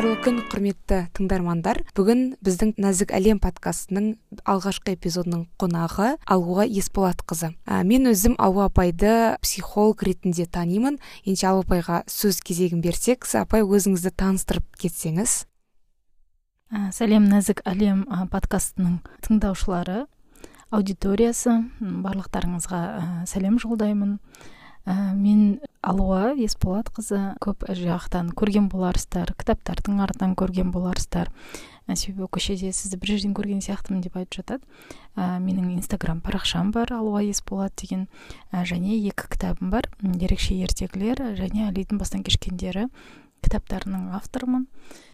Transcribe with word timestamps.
қайырлы 0.00 0.16
күн 0.24 0.38
құрметті 0.48 0.98
тыңдармандар. 1.12 1.82
Бүгін 1.92 2.20
біздің 2.40 2.70
нәзік 2.80 3.10
әлем 3.12 3.36
подкастының 3.36 4.14
алғашқы 4.48 4.94
эпизодының 4.94 5.42
қонағы 5.60 6.14
алуа 6.24 6.64
есболатқызы. 6.64 7.50
Ә, 7.68 7.82
мен 7.84 8.08
өзім 8.08 8.32
алуа 8.40 8.70
апайды 8.70 9.36
психолог 9.44 10.00
ретінде 10.06 10.46
танимын. 10.48 10.96
Ендеше 11.26 11.50
алуа 11.50 11.66
апайға 11.66 11.98
сөз 12.08 12.40
кезегін 12.40 12.80
берсек 12.80 13.28
сіз 13.28 13.42
апай 13.42 13.60
өзіңізді 13.60 14.14
таныстырып 14.16 14.64
кетсеңіз. 14.80 15.34
Ә, 16.72 16.88
сәлем 16.96 17.28
нәзік 17.28 17.60
әлем 17.68 18.06
подкастының 18.32 19.02
тыңдаушылары 19.28 20.06
аудиториясы. 20.72 21.58
Барлықтарыңызға 21.76 22.80
сәлем 23.28 23.60
жолдаймын. 23.60 24.16
Ә, 24.86 25.12
мен 25.14 25.60
алуа 25.82 26.32
есболатқызы 26.36 27.36
көп 27.42 27.66
жақтан 27.76 28.30
көрген 28.36 28.68
боларсыздар 28.72 29.32
кітаптардың 29.38 30.00
артынан 30.06 30.36
көрген 30.38 30.72
боларсыздар. 30.74 31.30
Ә, 31.88 31.96
себебі 31.96 32.28
көшеде 32.30 32.72
сізді 32.72 33.00
бір 33.00 33.14
жерден 33.16 33.34
көрген 33.34 33.62
сияқтымын 33.64 34.02
деп 34.04 34.18
айтып 34.20 34.40
жатады. 34.40 34.64
Ә, 35.16 35.40
менің 35.42 35.72
инстаграм 35.76 36.20
парақшам 36.24 36.70
бар 36.72 36.92
алуа 36.94 37.22
есболат 37.26 37.74
деген. 37.80 38.06
Ә, 38.52 38.64
және 38.64 38.98
екі 39.10 39.30
кітабым 39.34 39.72
бар. 39.74 39.88
Ерекше 40.02 40.54
ертегілер 40.54 41.22
және 41.40 41.68
әлидің 41.70 41.98
бастан 41.98 42.22
кешкендері. 42.22 42.88
Кітаптарының 43.44 44.10
авторымын. 44.18 44.66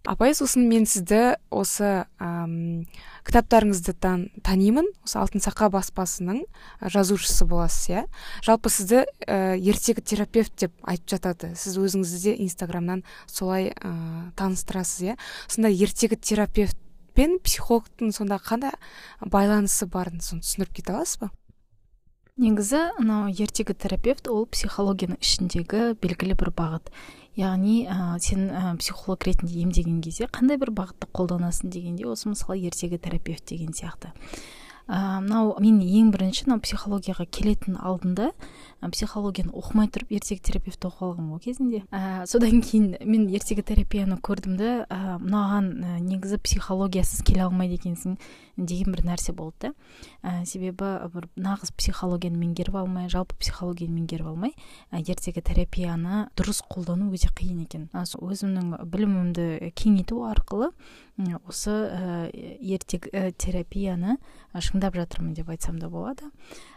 Апай 0.06 0.34
сосын 0.38 0.68
мен 0.70 0.86
сізді 0.86 1.36
осы 1.50 2.06
әм, 2.22 2.86
кітаптарыңызды 3.26 3.94
тан, 3.98 4.26
танимын. 4.46 4.88
Осы 5.06 5.18
алтын 5.22 5.42
сақа 5.42 5.68
баспасының 5.74 6.44
жазушысы 6.80 7.46
боласыз 7.48 7.90
иә. 7.90 8.04
Жалпы 8.46 8.70
сізді 8.70 9.04
ә, 9.26 9.56
ертегі 9.58 10.04
терапевт 10.04 10.54
деп 10.62 10.74
айтып 10.82 11.16
жатады. 11.16 11.54
Сіз 11.58 11.78
өзіңізді 11.82 12.22
де 12.22 12.36
инстаграмнан 12.46 13.02
солай 13.26 13.72
ә, 13.72 13.94
таныстырасыз 14.38 15.08
иә. 15.10 15.18
Сонда 15.48 15.72
ертегі 15.74 16.20
терапевт 16.20 16.78
пен 17.16 17.38
психологтың 17.40 18.12
сонда 18.12 18.38
қандай 18.38 18.76
байланысы 19.24 19.88
барын 19.88 20.20
соны 20.20 20.44
түсіндіріп 20.44 20.76
кете 20.76 20.92
аласыз 20.94 21.22
ба? 21.24 21.30
Негізі 22.36 22.82
мынау 22.98 23.30
ертегі 23.32 23.72
терапевт 23.72 24.28
ол 24.28 24.44
психологияның 24.52 25.16
ішіндегі 25.24 25.94
белгілі 26.02 26.36
бір 26.36 26.50
бағыт. 26.52 26.90
Яғни 27.36 27.86
ә, 27.86 28.18
сен 28.22 28.48
ә, 28.50 28.76
психолог 28.80 29.24
ретінде 29.28 29.60
емдеген 29.62 30.00
кезде 30.04 30.28
қандай 30.32 30.58
бір 30.60 30.72
бағытты 30.76 31.10
қолданасың 31.12 31.72
дегенде 31.72 32.06
осы 32.08 32.30
мысалы 32.32 32.58
ертегі 32.66 32.98
терапевт 32.98 33.44
деген 33.52 33.76
сияқты. 33.76 34.14
Мынау 34.86 35.56
мен 35.58 35.80
ең 35.82 36.12
бірінші 36.14 36.44
мынау 36.46 36.60
психологияға 36.62 37.24
келетін 37.26 37.74
алдында 37.74 38.28
психологияны 38.86 39.50
оқымай 39.50 39.88
тұрып 39.90 40.12
ертегі 40.14 40.44
терапевт 40.46 40.86
оқып 40.86 41.02
алғанмын 41.08 41.32
ғой 41.34 41.42
кезінде. 41.42 41.80
Ә, 41.90 42.22
содан 42.30 42.62
кейін 42.62 42.92
мен 43.02 43.26
ертегі 43.34 43.64
терапияны 43.66 44.20
көрдім 44.22 44.54
да 44.60 44.70
ә, 44.86 45.16
мынаған 45.18 45.72
ә, 45.82 45.96
негізі 46.06 46.38
психологиясыз 46.38 47.26
келе 47.26 47.48
алмайды 47.48 47.80
екенсің. 47.80 48.14
Деген 48.56 48.94
бір 48.96 49.04
нәрсе 49.06 49.32
болды. 49.36 49.70
Да 49.70 49.72
ә, 50.22 50.44
себебі 50.48 50.90
бір 51.12 51.28
нағыз 51.36 51.72
психологияны 51.76 52.38
меңгеріп 52.40 52.76
алмай 52.80 53.08
жалпы 53.12 53.36
психологияны 53.40 54.00
меңгеріп 54.00 54.30
алмай 54.32 54.54
ертегі 54.90 55.42
терапияны 55.44 56.26
дұрыс 56.38 56.62
қолдану 56.66 57.12
өте 57.14 57.30
қиын 57.36 57.64
екен. 57.66 57.88
Өзімнің 57.92 58.86
білімімді 58.90 59.72
кеңейту 59.76 60.22
арқылы 60.28 60.72
осы 61.46 61.74
ертегі 62.60 63.32
терапияны 63.40 64.18
шыңдап 64.56 64.96
жатырмын 64.96 65.36
деп 65.36 65.48
айтсам 65.52 65.78
да 65.80 65.88
болады. 65.92 66.30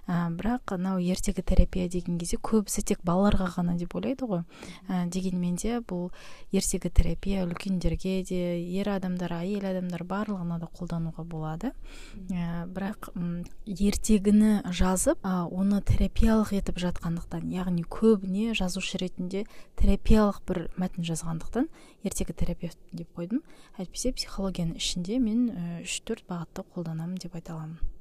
Ә, 0.09 0.29
бірақ 0.33 0.73
мынау 0.73 0.97
ертегі 0.97 1.43
терапия 1.45 1.87
деген 1.91 2.17
кезде 2.17 2.39
көбісі 2.41 2.81
тек 2.81 3.03
балаларға 3.05 3.49
ғана 3.53 3.75
деп 3.77 3.93
ойлайды 3.95 4.25
ғой. 4.25 4.41
Ә, 4.89 5.05
дегенмен 5.05 5.55
де 5.61 5.77
бұл 5.85 6.09
ертегі 6.51 6.89
терапия 6.89 7.45
үлкендерге 7.45 8.23
де 8.25 8.39
ер 8.57 8.89
адамдар 8.89 9.35
әйел 9.37 9.67
адамдар 9.69 10.03
барлығына 10.09 10.57
да 10.63 10.69
қолдануға 10.73 11.25
болады. 11.29 11.73
Ә, 12.33 12.65
бірақ 12.73 13.11
ертегіні 13.69 14.73
жазып 14.73 15.21
ә, 15.21 15.45
оны 15.45 15.83
терапиялық 15.85 16.55
етіп 16.57 16.81
жатқандықтан 16.81 17.51
яғни 17.53 17.85
көбіне 17.85 18.57
жазушы 18.57 18.97
ретінде 19.03 19.45
терапиялық 19.77 20.41
бір 20.49 20.63
мәтін 20.81 21.05
жазғандықтан 21.05 21.69
ертегі 22.03 22.33
терапевт 22.33 22.81
деп 22.91 23.13
қойдым. 23.13 23.45
Әйтпесе 23.77 24.15
психологияның 24.15 24.81
ішінде 24.81 25.21
мен 25.21 25.47
үш 25.83 26.01
төрт 26.07 26.25
бағытты 26.29 26.65
қолданамын 26.73 27.21
деп 27.21 27.37
айта 27.37 27.53
аламын. 27.53 27.98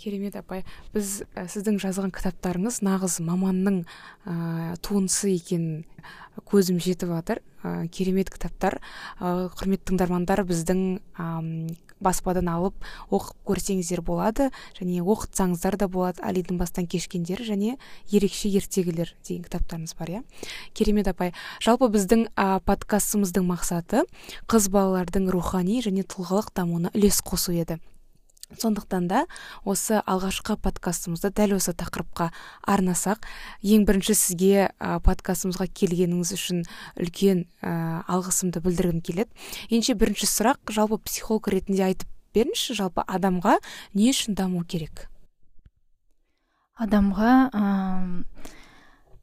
Керемет 0.00 0.38
апай. 0.40 0.64
Біз 0.94 1.20
ә, 1.36 1.44
сіздің 1.50 1.78
жазған 1.82 2.14
кітаптарыңыз 2.16 2.80
нағыз 2.86 3.20
маманның 3.26 3.82
ә, 4.24 4.74
туындысы 4.84 5.34
екенін 5.36 5.84
көзім 6.48 6.80
жетіп 6.80 7.12
жатыр 7.12 7.42
ә, 7.62 7.86
керемет 7.92 8.32
кітаптар. 8.32 8.80
Ә, 9.20 9.50
құрметті 9.58 9.92
тыңдармандар 9.92 10.42
біздің 10.48 10.82
ә, 11.20 11.28
баспадан 12.00 12.48
алып 12.48 12.86
оқып 13.12 13.36
көрсеңіздер 13.50 14.00
болады 14.04 14.48
және 14.78 15.02
оқытсаңыздар 15.04 15.76
да 15.80 15.88
болады. 15.92 16.22
Әлидің 16.24 16.56
бастан 16.60 16.88
кешкендері 16.90 17.44
және 17.44 17.76
ерекше 18.10 18.48
ертегілер 18.48 19.14
деген 19.26 19.44
кітаптарыңыз 19.44 19.94
бар 19.98 20.14
иә? 20.16 20.22
Керемет 20.72 21.12
апай. 21.12 21.34
Жалпы 21.60 21.90
біздің 21.92 22.30
ә, 22.34 22.60
подкастымыздың 22.64 23.46
мақсаты 23.52 24.06
қыз 24.48 24.72
балалардың 24.72 25.28
рухани 25.34 25.82
және 25.84 26.06
тұлғалық 26.08 26.54
дамуына 26.56 26.94
үлес 26.96 27.20
қосу 27.20 27.52
еді. 27.52 27.80
Сондықтан 28.58 29.06
да 29.10 29.24
осы 29.64 30.00
алғашқы 30.02 30.56
подкастымызды 30.62 31.30
дәл 31.34 31.54
осы 31.58 31.74
тақырыпқа 31.76 32.30
арнасақ 32.66 33.26
ең 33.62 33.84
бірінші 33.88 34.16
сізге 34.18 34.70
ә, 34.72 34.98
подкастымызға 35.04 35.68
келгеніңіз 35.70 36.32
үшін 36.36 36.64
үлкен 36.98 37.44
ә, 37.62 38.02
алғысымды 38.10 38.62
білдіргім 38.64 39.02
келеді. 39.06 39.30
Ендеше 39.70 39.94
бірінші 39.94 40.30
сұрақ 40.30 40.74
жалпы 40.74 40.98
психолог 41.04 41.50
ретінде 41.52 41.86
айтып 41.90 42.10
беріңізші 42.34 42.78
жалпы 42.82 43.06
адамға 43.06 43.58
не 43.94 44.10
үшін 44.10 44.38
даму 44.38 44.64
керек? 44.64 45.06
Адамға 46.80 47.52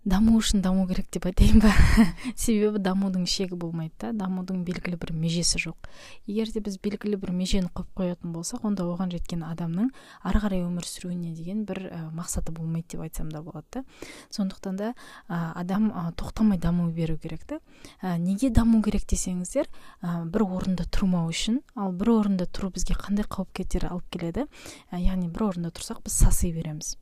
даму 0.07 0.37
үшін 0.39 0.61
даму 0.63 0.85
керек 0.87 1.09
деп 1.11 1.25
айтайын 1.27 1.59
ба? 1.59 1.71
Себебі 2.39 2.79
дамудың 2.79 3.25
шегі 3.27 3.57
болмайды 3.59 3.93
да 3.99 4.11
дамудың 4.15 4.61
белгілі 4.67 4.95
бір 4.99 5.11
межесі 5.11 5.59
жоқ. 5.59 5.89
Егер 6.27 6.51
де 6.53 6.61
біз 6.63 6.77
белгілі 6.79 7.19
бір 7.19 7.33
межені 7.35 7.67
қойып 7.75 7.91
қоятын 7.97 8.31
болсақ 8.35 8.63
онда 8.69 8.85
оған 8.87 9.11
жеткен 9.11 9.43
адамның 9.43 9.89
ары 10.23 10.41
қарай 10.43 10.63
өмір 10.63 10.87
сүруіне 10.87 11.33
деген 11.35 11.65
бір 11.67 11.81
ә, 11.91 11.99
мақсаты 12.15 12.53
болмайды 12.55 12.95
деп 12.95 13.03
айтсам 13.03 13.31
да 13.33 13.41
болады 13.43 13.67
да. 13.73 13.83
Сондықтан 14.31 14.79
да 14.79 14.93
ә, 15.27 15.51
адам 15.59 15.91
ә, 15.91 16.13
тоқтамай 16.15 16.57
даму 16.57 16.87
беру 16.91 17.17
керек 17.17 17.43
та. 17.43 17.59
Ә, 18.01 18.15
неге 18.17 18.49
даму 18.49 18.81
керек 18.81 19.03
десеңіздер 19.11 19.67
ә, 20.01 20.23
бір 20.23 20.47
орында 20.47 20.87
тұрмау 20.87 21.27
үшін. 21.33 21.59
Ал 21.75 21.91
бір 21.91 22.13
орында 22.21 22.47
тұру 22.47 22.71
бізге 22.71 22.95
қандай 22.95 23.27
қауіп 23.27 23.51
қатер 23.59 23.89
алып 23.91 24.07
келеді? 24.13 24.47
Яғни 24.91 25.27
бір 25.27 25.49
орында 25.49 25.73
тұрсақ 25.75 26.05
біз 26.05 26.15
саси 26.23 26.53
береміз. 26.55 26.95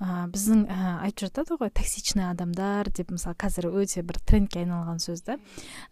Біздің 0.00 0.66
айтып 1.06 1.28
жатады 1.28 1.56
ғой 1.60 1.72
токсичный 1.72 2.28
адам 2.30 2.49
адамдар 2.50 2.90
деп 2.90 3.10
мысалы 3.14 3.36
қазір 3.38 3.70
өте 3.70 4.02
бір 4.02 4.18
трендке 4.26 4.64
айналған 4.64 4.98
сөз 5.00 5.22
да. 5.24 5.38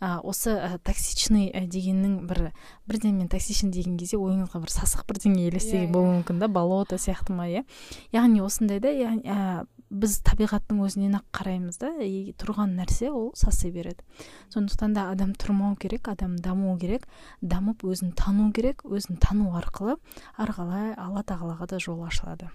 Ә, 0.01 0.21
осы 0.23 0.51
ә, 0.51 0.79
токсичный 0.83 1.51
дегеннің 1.53 2.27
бір 2.27 2.53
бірден 2.87 3.19
мен 3.19 3.29
токсичный 3.29 3.71
деген 3.71 3.97
кезде 3.99 4.19
ойыңызға 4.19 4.61
бір 4.61 4.73
сасық 4.73 5.07
бірдеңе 5.09 5.49
елестеген 5.49 5.89
yeah, 5.89 5.93
болуы 5.93 6.19
мүмкін 6.19 6.39
да 6.43 6.49
болото 6.49 6.99
сияқты 6.99 7.35
ма 7.35 7.49
иә? 7.49 7.65
Яғни 8.13 8.43
осындай 8.43 8.81
да 8.81 8.91
яғни 8.91 9.23
ә, 9.25 9.67
біз 9.89 10.19
табиғаттың 10.27 10.83
өзінен 10.85 11.19
ақ 11.21 11.27
қараймыз 11.39 11.79
да 11.81 11.93
и 12.05 12.35
тұрған 12.39 12.77
нәрсе 12.79 13.11
ол 13.11 13.31
саси 13.39 13.71
береді. 13.73 14.05
Сондықтан 14.53 14.95
да 14.95 15.09
адам 15.13 15.33
тұрмау 15.33 15.79
керек 15.81 16.09
адам 16.09 16.37
даму 16.37 16.77
керек 16.79 17.07
дамып 17.41 17.87
өзін 17.89 18.13
тану 18.17 18.51
керек 18.53 18.85
өзін 18.85 19.21
тану 19.23 19.55
арқылы 19.57 19.97
ары 20.37 20.59
қарай 20.59 20.93
алла 20.97 21.25
тағалаға 21.25 21.71
да 21.73 21.81
жол 21.81 22.05
ашылады. 22.05 22.51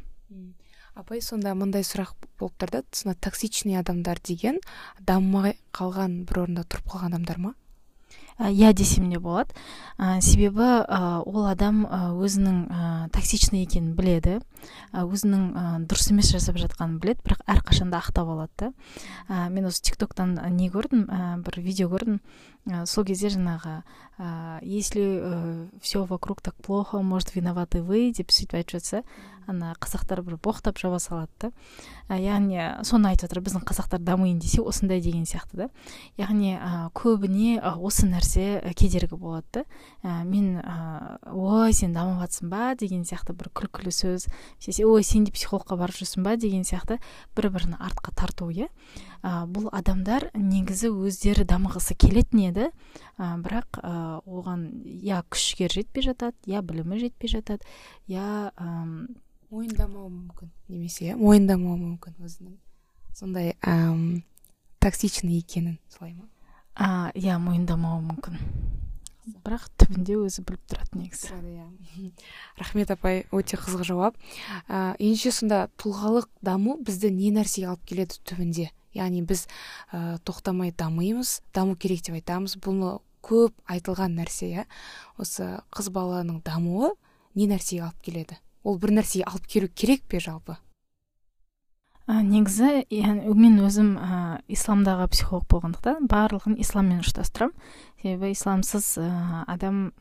Апай 0.94 1.22
сонда 1.22 1.56
мындай 1.58 1.86
сұрақ 1.88 2.14
болып 2.40 2.56
тұр 2.62 2.72
да 2.78 2.84
сонда 2.92 3.18
токсичный 3.18 3.80
адамдар 3.80 4.19
деген 4.24 4.60
дамымай 5.01 5.57
қалған 5.74 6.24
бір 6.30 6.45
орында 6.45 6.66
тұрып 6.69 6.94
қалған 6.94 7.18
адамдар 7.18 7.42
ма? 7.42 7.54
Иә 8.40 8.72
ә, 8.72 8.74
десем 8.74 9.12
де 9.12 9.19
болады. 9.22 9.54
Ә, 9.98 10.19
себебі 10.22 10.66
ә, 10.66 11.22
ол 11.22 11.45
адам 11.45 11.84
ә, 11.86 12.00
өзінің 12.18 12.57
ә, 12.66 13.10
токсичный 13.13 13.62
екенін 13.62 13.94
біледі. 13.94 14.40
Ә, 14.92 15.04
өзінің 15.06 15.44
ә, 15.54 15.66
дұрыс 15.86 16.10
емес 16.10 16.31
жасап 16.34 16.57
жатқанын 16.57 16.98
біледі 17.01 17.22
бірақ 17.28 17.44
әрқашанда 17.45 18.01
ақтап 18.01 18.34
алады 18.34 18.51
да. 18.57 18.72
Ә, 19.30 19.50
мен 19.54 19.69
осы 19.69 19.84
тик 19.86 20.00
токтан 20.01 20.34
не 20.57 20.72
көрдім 20.74 21.06
ә, 21.06 21.38
бір 21.45 21.62
видео 21.62 21.92
көрдім. 21.94 22.19
Сол 22.65 23.04
кезде 23.04 23.27
жаңағы 23.27 23.81
ә, 24.19 24.60
если 24.63 25.04
ә, 25.04 25.69
все 25.81 26.06
вокруг 26.06 26.42
так 26.42 26.56
плохо 26.56 27.01
может 27.01 27.36
виноваты 27.36 27.81
вы? 27.81 28.13
деп 28.13 28.31
сөйтіп 28.31 28.56
айтып 28.56 28.80
жатса 28.80 29.04
ана 29.48 29.74
қазақтар 29.75 30.21
бір 30.24 30.38
боқтап 30.39 30.80
жаба 30.80 31.00
салады 31.04 31.31
да. 31.42 31.51
Ә, 32.07 32.19
яғни 32.21 32.60
соны 32.88 33.10
айтып 33.12 33.27
жатыр 33.27 33.42
біздің 33.44 33.65
қазақтар 33.68 34.00
дамиын 34.00 34.39
десе 34.39 34.62
осындай 34.62 35.01
деген 35.01 35.25
сияқты 35.27 35.65
да. 35.65 35.68
Яғни 36.18 36.54
ә, 36.56 36.89
көбіне 36.95 37.57
ә, 37.60 37.74
осы 37.75 38.07
нәрсе 38.07 38.62
кедергі 38.80 39.18
болады 39.19 39.66
да. 40.04 40.24
Мен 40.24 40.62
ә, 40.62 41.18
ой 41.33 41.74
сен 41.74 41.94
дамып 41.94 42.21
жатрсың 42.24 42.50
ба? 42.54 42.75
деген 42.80 43.04
сияқты 43.04 43.36
бір 43.36 43.51
күлкілі 43.51 43.92
сөз 43.92 44.30
ой 44.86 45.04
сен 45.04 45.25
де 45.25 45.36
психологқа 45.36 45.75
барып 45.75 46.00
жүрсің 46.00 46.24
ба? 46.24 46.38
деген 46.38 46.63
сияқты 46.63 47.00
бір 47.36 47.50
бірін 47.50 47.75
артқа 47.80 48.13
тарту 48.16 48.50
иә. 48.54 48.69
Бұл 49.24 49.69
адамдар 49.71 50.30
негізі 50.36 50.92
өздері 50.92 51.45
дамығысы 51.48 51.95
келетін 51.95 52.50
еді 52.54 52.70
ә, 53.18 53.34
бірақ 53.44 53.82
ә, 53.82 53.94
оған 54.24 54.68
я 55.04 55.24
күш 55.28 55.50
жігері 55.52 55.82
жетпей 55.82 56.08
жатады 56.08 56.38
я 56.46 56.62
білімі 56.62 57.02
жетпей 57.02 57.34
жатады 57.34 57.66
я 58.08 58.54
мойындамауы 59.50 60.10
мүмкін 60.10 60.54
немесе 60.70 61.12
иә 61.12 61.18
мойындамауы 61.20 61.82
мүмкін 61.82 62.22
өзінің 62.24 62.56
сондай 63.14 63.54
әм, 63.62 64.24
токсичный 64.82 65.38
екенін 65.38 65.78
солай 65.90 66.14
ма? 66.14 66.26
А 66.76 67.12
иә 67.14 67.38
мойындамауы 67.38 68.02
мүмкін. 68.08 68.40
Бірақ 69.25 69.70
түбінде 69.80 70.18
өзі 70.20 70.44
біліп 70.48 70.64
тұрады 70.72 71.00
негізі. 71.00 71.38
Иә. 71.38 71.68
Рахмет 72.60 72.92
апай. 72.92 73.24
Өте 73.31 73.58
қызық 73.60 73.86
жауап. 73.88 74.18
Ә, 74.68 74.96
ендеше 75.00 75.31
сонда 75.31 75.68
тұлғалық 75.80 76.28
даму 76.44 76.75
бізді 76.84 77.12
не 77.14 77.31
нәрсеге 77.36 77.72
алып 77.72 77.86
келеді 77.88 78.20
түбінде? 78.28 78.70
Яғни 78.94 79.24
біз 79.28 79.46
ә, 79.92 80.20
тоқтамай 80.28 80.74
дамимыз 80.75 81.40
даму 81.56 81.78
керек 81.80 82.04
деп 82.06 82.20
айтамыз. 82.20 82.58
Бұны 82.64 82.98
көп 83.24 83.56
айтылған 83.72 84.20
нәрсе 84.20 84.52
иә. 84.52 84.68
Осы 85.18 85.56
қыз 85.74 85.90
баланың 85.96 86.44
дамуы 86.44 86.92
не 87.36 87.48
нәрсеге 87.48 87.88
алып 87.88 88.04
келеді? 88.04 88.40
Ол 88.64 88.78
бір 88.80 88.98
нәрсеге 89.00 89.26
алып 89.31 89.48
келу 89.48 89.72
керек 89.72 90.04
пе 90.08 90.19
жалпы? 90.24 90.60
Ә, 92.04 92.19
негізі 92.19 92.84
мен 92.92 93.62
өзім 93.64 93.94
ә, 93.96 94.16
исламдағы 94.52 95.06
психолог 95.14 95.46
болғандықтан 95.48 96.10
барлығын 96.12 96.58
исламмен 96.60 97.00
ұштастырамын. 97.00 97.56
Себебі 98.04 98.34
исламсыз 98.34 98.98
ә, 99.00 99.08
адам 99.48 99.94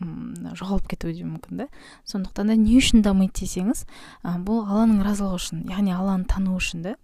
жоғалып 0.59 0.91
кетуі 0.91 1.15
де 1.15 1.27
мүмкін 1.27 1.63
да. 1.63 1.67
Сондықтан 2.09 2.51
да 2.51 2.57
не 2.59 2.75
үшін 2.81 3.05
дамиды 3.07 3.45
десеңіз 3.45 3.85
ә, 4.27 4.37
бұл 4.43 4.65
алланың 4.67 5.05
разылығы 5.07 5.39
үшін 5.39 5.63
яғни 5.71 5.95
алланы 5.95 6.27
тану 6.31 6.57
үшін 6.59 6.83
да. 6.83 6.97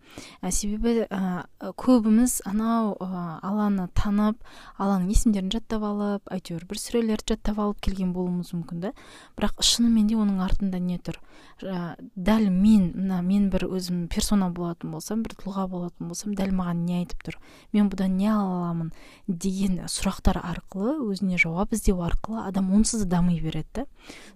Ә, 0.42 0.50
себебі 0.50 1.06
ә, 1.06 1.46
көбіміз 1.78 2.40
анау 2.50 2.96
алланы 2.98 3.88
танып 3.94 4.42
алланың 4.76 5.12
есімдерін 5.14 5.52
жаттап 5.54 5.86
алып 5.86 6.34
әйтеуір 6.34 6.66
бір 6.68 6.82
сүрелерді 6.82 7.34
жаттап 7.34 7.62
алып 7.62 7.80
келген 7.86 8.12
болуымыз 8.16 8.52
мүмкін 8.56 8.82
да. 8.88 8.92
Бірақ 9.38 9.62
шынымен 9.62 10.10
де 10.10 10.18
оның 10.18 10.42
артында 10.42 10.82
не 10.82 10.98
тұр? 10.98 11.20
Дәл 11.62 12.50
мен 12.50 12.90
мына 12.96 13.22
мен 13.22 13.48
бір 13.52 13.68
өзім 13.70 14.06
персона 14.10 14.50
болатын 14.54 14.92
болсам 14.94 15.22
бір 15.22 15.36
тұлға 15.38 15.68
болатын 15.70 16.10
болсам 16.10 16.34
дәл 16.38 16.50
маған 16.54 16.84
не 16.88 17.00
айтып 17.02 17.22
тұр? 17.28 17.38
Мен 17.72 17.90
бұдан 17.92 18.16
не 18.18 18.30
ала 18.32 18.58
аламын? 18.58 18.92
деген 19.28 19.82
сұрақтар 19.90 20.40
арқылы 20.40 20.87
өзіне 20.96 21.38
жауап 21.40 21.72
іздеу 21.76 22.00
арқылы 22.06 22.46
адам 22.46 22.72
онсыз 22.74 23.04
да 23.04 23.18
дами 23.18 23.38
береді 23.40 23.68
да. 23.74 23.86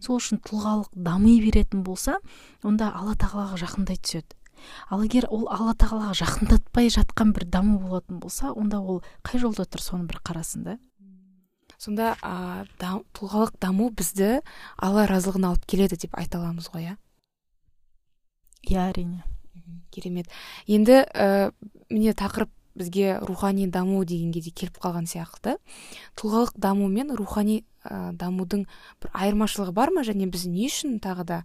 Сол 0.01 0.21
үшін 0.21 0.43
тұлғалық 0.45 0.93
дами 0.95 1.39
беретін 1.41 1.83
болса 1.87 2.19
онда 2.63 2.93
алла 2.93 3.15
тағалаға 3.15 3.61
жақындай 3.65 3.99
түседі. 3.99 4.37
Ал 4.91 5.03
егер 5.03 5.27
ол 5.31 5.49
алла 5.51 5.75
тағалаға 5.79 6.15
жақындатпай 6.23 6.91
жатқан 6.93 7.33
бір 7.35 7.47
даму 7.51 7.79
болатын 7.83 8.21
болса 8.23 8.53
онда 8.53 8.81
ол 8.81 9.03
қай 9.27 9.41
жолда 9.43 9.67
тұр 9.67 9.83
соны 9.83 10.07
бір 10.07 10.21
қарасын 10.23 10.67
да. 10.67 10.79
Сонда 11.83 12.13
ә, 12.23 12.63
тұлғалық 13.17 13.57
даму 13.61 13.91
бізді 13.91 14.41
алла 14.79 15.09
разылығына 15.11 15.51
алып 15.51 15.67
келеді 15.67 15.99
деп 16.05 16.15
айта 16.15 16.39
аламыз 16.39 16.71
ғой 16.71 16.93
иә? 16.93 16.97
Иә 18.71 18.89
әрине. 18.93 19.25
Керемет. 19.91 20.31
Енді 20.67 21.03
ә, 21.03 21.51
міне 21.91 22.15
тақырып 22.15 22.53
бізге 22.75 23.19
рухани 23.21 23.67
даму 23.67 24.05
дегенге 24.05 24.41
де 24.41 24.51
келіп 24.51 24.79
қалған 24.83 25.07
сияқты. 25.11 25.59
Тұлғалық 26.17 26.55
даму 26.57 26.89
мен 26.89 27.13
рухани 27.17 27.65
ә, 27.85 28.13
дамудың 28.17 28.67
бір 29.03 29.13
айырмашылығы 29.13 29.73
бар 29.77 29.93
ма? 29.93 30.05
Және 30.07 30.29
біз 30.31 30.47
не 30.47 30.67
үшін 30.69 30.99
тағы 31.03 31.25
да 31.25 31.39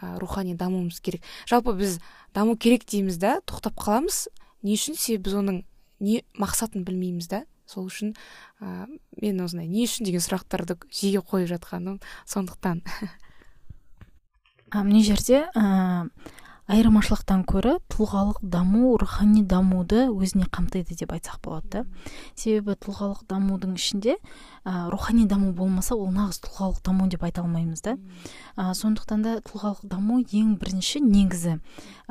ә, 0.00 0.18
рухани 0.18 0.54
дамуымыз 0.54 1.00
керек? 1.00 1.22
Жалпы 1.46 1.74
біз 1.78 2.00
даму 2.34 2.56
керек 2.56 2.86
дейміз 2.86 3.18
да 3.18 3.40
тоқтап 3.46 3.78
қаламыз. 3.78 4.28
Не 4.62 4.76
үшін? 4.76 4.98
Себебі 4.98 5.30
біз 5.30 5.38
оның 5.42 5.64
не 6.00 6.22
мақсатын 6.38 6.84
білмейміз 6.84 7.28
да. 7.30 7.44
Сол 7.66 7.86
үшін 7.86 8.14
ә, 8.60 8.88
мен 9.22 9.40
осындай 9.44 9.68
не 9.70 9.86
үшін 9.86 10.08
деген 10.08 10.24
сұрақтарды 10.24 10.78
жиі 10.90 11.22
қойып 11.22 11.52
жатқаным 11.54 12.00
сондықтан. 12.26 12.82
Мына 14.72 15.02
жерде 15.04 15.46
айырмашылықтан 16.70 17.42
көрі 17.48 17.74
тұлғалық 17.90 18.38
даму 18.46 18.92
рухани 19.00 19.42
дамуды 19.42 20.06
өзіне 20.12 20.46
қамтиды 20.46 20.94
деп 20.94 21.12
айтсақ 21.16 21.40
болады 21.42 21.68
да. 21.72 21.82
Себебі 22.38 22.76
тұлғалық 22.78 23.24
дамудың 23.28 23.74
ішінде 23.74 24.14
ә, 24.64 24.88
рухани 24.92 25.26
даму 25.26 25.52
болмаса 25.52 25.96
ол 25.96 26.12
нағыз 26.14 26.38
тұлғалық 26.46 26.82
даму 26.86 27.08
деп 27.10 27.24
айта 27.26 27.42
алмаймыз 27.42 27.82
да. 27.82 27.96
Ә, 28.56 28.72
сондықтан 28.78 29.26
да 29.26 29.34
тұлғалық 29.42 29.82
даму 29.90 30.20
ең 30.22 30.54
бірінші 30.62 31.02
негізі. 31.02 31.58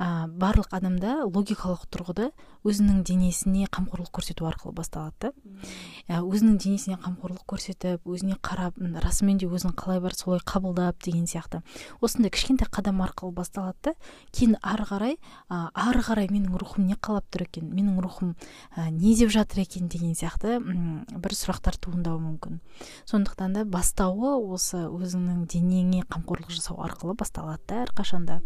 Ә, 0.02 0.26
барлық 0.28 0.74
адамда 0.74 1.22
логикалық 1.30 1.86
тұрғыда 1.94 2.32
өзінің 2.66 3.02
денесіне 3.06 3.68
қамқорлық 3.74 4.12
көрсету 4.14 4.46
арқылы 4.50 4.74
басталады 4.78 5.30
да. 5.30 6.20
Өзінің 6.22 6.58
денесіне 6.62 6.98
қамқорлық 7.02 7.46
көрсетіп 7.50 8.06
өзіне 8.10 8.38
қарап 8.42 8.78
расымен 9.02 9.40
де 9.42 9.50
өзің 9.50 9.74
қалай 9.78 10.02
бар 10.02 10.14
солай 10.18 10.42
қабылдап 10.46 11.02
деген 11.02 11.26
сияқты. 11.30 11.62
Осындай 12.02 12.30
кішкентай 12.34 12.70
қадам 12.70 13.02
арқылы 13.06 13.34
басталады 13.34 13.78
да 13.82 13.94
кейін 14.32 14.58
ары 14.62 14.86
қарай 14.90 15.18
ә, 15.50 15.70
ары 15.74 16.04
қарай 16.06 16.30
менің 16.30 16.58
рухым 16.58 16.86
не 16.86 16.98
қалап 16.98 17.26
тұр 17.34 17.48
екен 17.48 17.70
менің 17.74 18.02
рухым 18.02 18.36
ә, 18.76 18.90
не 18.90 19.16
деп 19.18 19.34
жатыр 19.34 19.64
екен 19.66 19.90
деген 19.90 20.14
сияқты 20.14 20.60
бір 20.62 21.38
сұрақтар 21.38 21.78
туындауы 21.82 22.22
мүмкін. 22.22 22.62
Сондықтан 23.10 23.58
да 23.58 23.66
бастауы 23.66 24.36
осы 24.54 24.86
өзіңнің 24.86 25.48
денеңе 25.50 26.06
қамқорлық 26.10 26.54
жасау 26.54 26.82
арқылы 26.86 27.18
басталады 27.18 27.64
да 27.68 27.84
әрқашанда. 27.88 28.42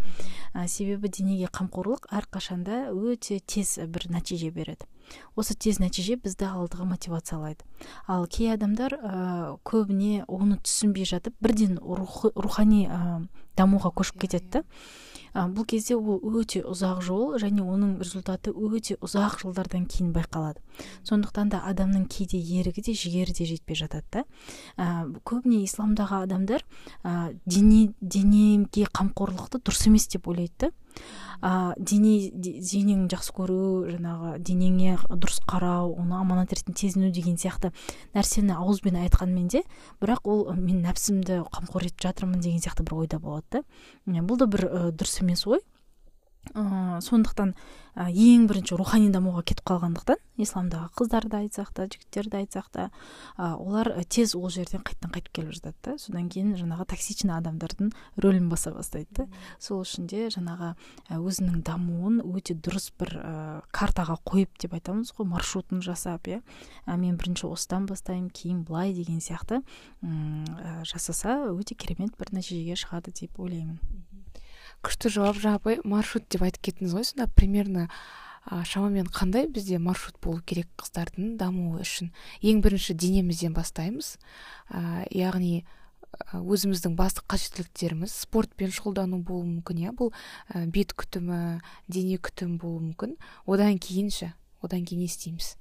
Ә, 0.53 0.67
себебі 0.67 1.09
денеге 1.09 1.44
қамқорлық 1.53 2.09
әрқашанда 2.13 2.89
өте 2.93 3.39
тез 3.39 3.77
бір 3.85 4.09
нәтиже 4.13 4.51
береді. 4.55 4.87
Осы 5.35 5.53
тез 5.53 5.79
нәтиже 5.81 6.17
бізді 6.21 6.47
алдыға 6.49 6.85
мотивациялайды. 6.89 7.65
Ал 8.07 8.25
кей 8.31 8.53
адамдар 8.53 8.95
ә, 8.95 9.57
көбіне 9.67 10.23
оны 10.27 10.57
түсінбей 10.63 11.05
жатып 11.05 11.35
бірден 11.43 11.77
рухани 11.83 12.85
ә, 12.87 13.25
дамуға 13.57 13.91
көшіп 13.95 14.23
кетеді 14.25 14.63
да. 14.63 14.63
бұл 15.51 15.65
кезде 15.67 15.95
ол 15.95 16.21
өте 16.39 16.61
ұзақ 16.63 17.01
жол 17.03 17.35
және 17.41 17.63
оның 17.63 17.97
результаты 18.01 18.51
өте 18.51 18.95
ұзақ 19.03 19.41
жылдардан 19.43 19.85
кейін 19.91 20.13
байқалады. 20.15 20.63
Сондықтан 21.03 21.51
да 21.51 21.61
адамның 21.67 22.07
кейде 22.07 22.39
ерігі 22.39 22.81
де 22.87 22.95
жігері 22.95 23.35
де 23.35 23.45
жетпей 23.45 23.75
жатады 23.75 24.05
да. 24.11 24.25
Ә, 24.77 24.87
көбіне 25.27 25.63
исламдағы 25.67 26.23
адамдар 26.23 26.65
ә, 27.03 27.35
дене 27.45 27.93
денеге 28.01 28.87
қамқорлықты 28.87 29.61
дұрыс 29.61 29.87
емес 29.91 30.07
деп 30.07 30.27
ойлайды 30.27 30.69
да. 30.69 30.71
Ә, 31.41 31.73
дене 31.77 32.31
жақсы 33.11 33.33
көру 33.35 33.85
жаңағы 33.89 34.37
денеңе 34.39 34.97
дұрыс 35.09 35.41
қарау 35.49 35.93
оны 35.99 36.17
аманат 36.19 36.53
ретінде 36.55 36.87
сезіну 36.87 37.11
деген 37.11 37.37
сияқты 37.37 37.71
нәрсені 38.15 38.55
ауызбен 38.55 38.97
айтқанмен 39.03 39.47
де 39.51 39.63
бірақ 40.01 40.25
ол 40.25 40.53
мен 40.55 40.81
нәпсімді 40.85 41.43
қамқор 41.51 41.89
етіп 41.89 42.07
жатырмын 42.07 42.41
деген 42.41 42.63
сияқты 42.63 42.87
бір 42.87 43.05
ойда 43.05 43.19
болады 43.19 43.61
да. 43.61 43.63
Бұл 44.05 44.39
да 44.41 44.47
бір 44.47 44.67
дұрыс 44.95 45.21
емес 45.21 45.45
ой. 45.47 45.61
Ә, 46.53 47.01
сондықтан 47.01 47.55
ә, 47.95 48.09
ең 48.11 48.45
бірінші 48.49 48.77
рухани 48.77 49.09
дамуға 49.09 49.41
кетіп 49.47 49.65
қалғандықтан 49.69 50.19
исламдағы 50.37 50.89
қыздарды 50.99 51.37
айтсақ 51.39 51.71
та 51.73 51.85
жігіттерді 51.87 52.41
айтсақ 52.41 52.67
та 52.71 52.87
ә, 53.37 53.55
олар 53.55 53.91
тез 54.11 54.35
ол 54.35 54.49
жерден 54.51 54.83
қайтадан 54.83 55.13
қайтып 55.15 55.31
келіп 55.31 55.55
жатады 55.55 55.75
да. 55.83 55.95
Содан 55.97 56.27
кейін 56.29 56.55
жаңағы 56.59 56.87
токсичный 56.91 57.35
адамдардың 57.37 57.93
рөлін 58.21 58.49
баса 58.51 58.73
бастайды 58.75 59.23
да. 59.23 59.27
Сол 59.59 59.85
үшін 59.85 60.09
де 60.11 60.27
жаңағы 60.33 60.73
өзінің 61.15 61.63
дамуын 61.65 62.19
өте 62.25 62.57
дұрыс 62.59 62.91
бір 62.99 63.15
ә, 63.21 63.35
картаға 63.71 64.19
қойып 64.27 64.59
деп 64.59 64.75
айтамыз 64.75 65.13
ғой 65.15 65.29
маршрутын 65.31 65.81
жасап 65.85 66.27
иә. 66.27 66.41
Мен 66.85 67.15
бірінші 67.17 67.47
осыдан 67.47 67.87
бастаймын 67.87 68.29
кейін 68.29 68.65
былай 68.67 68.93
деген 68.93 69.23
сияқты 69.23 69.63
ә, 70.03 70.83
жасаса 70.83 71.39
өте 71.55 71.79
керемет 71.79 72.17
бір 72.19 72.35
нәтижеге 72.35 72.75
шығады 72.75 73.15
деп 73.15 73.39
ойлаймын. 73.39 73.79
Күшті 74.85 75.11
жауап 75.11 75.39
жалпы 75.41 75.79
маршрут 75.83 76.27
деп 76.29 76.45
айтып 76.45 76.69
кеттіңіз 76.69 76.93
ғой 76.95 77.07
сонда. 77.07 77.27
Примерно 77.35 77.87
ә, 78.45 78.61
шамамен 78.63 79.09
қандай 79.09 79.49
бізде 79.49 79.79
маршрут 79.81 80.19
болу 80.21 80.43
керек 80.45 80.69
қыздардың 80.77 81.35
дамуы 81.41 81.81
үшін? 81.81 82.13
Ең 82.45 82.61
бірінші 82.65 82.93
денемізден 82.93 83.55
бастаймыз. 83.57 84.15
Ә, 84.69 85.05
яғни 85.11 85.65
өзіміздің 86.31 86.95
басты 86.95 87.25
қажеттіліктеріміз 87.27 88.13
спортпен 88.23 88.71
шұғылдану 88.71 89.19
болуы 89.25 89.49
мүмкін 89.57 89.83
иә? 89.83 89.93
Бұл 89.97 90.13
ә, 90.53 90.65
бет 90.69 90.95
күтімі 90.95 91.59
дене 91.91 92.17
күтімі 92.21 92.59
болуы 92.61 92.91
мүмкін. 92.91 93.17
Одан 93.45 93.79
кейін 93.81 94.13
ше 94.13 94.33
одан 94.65 94.85
кейін 94.85 95.05
не 95.05 95.09
істейміз? 95.09 95.55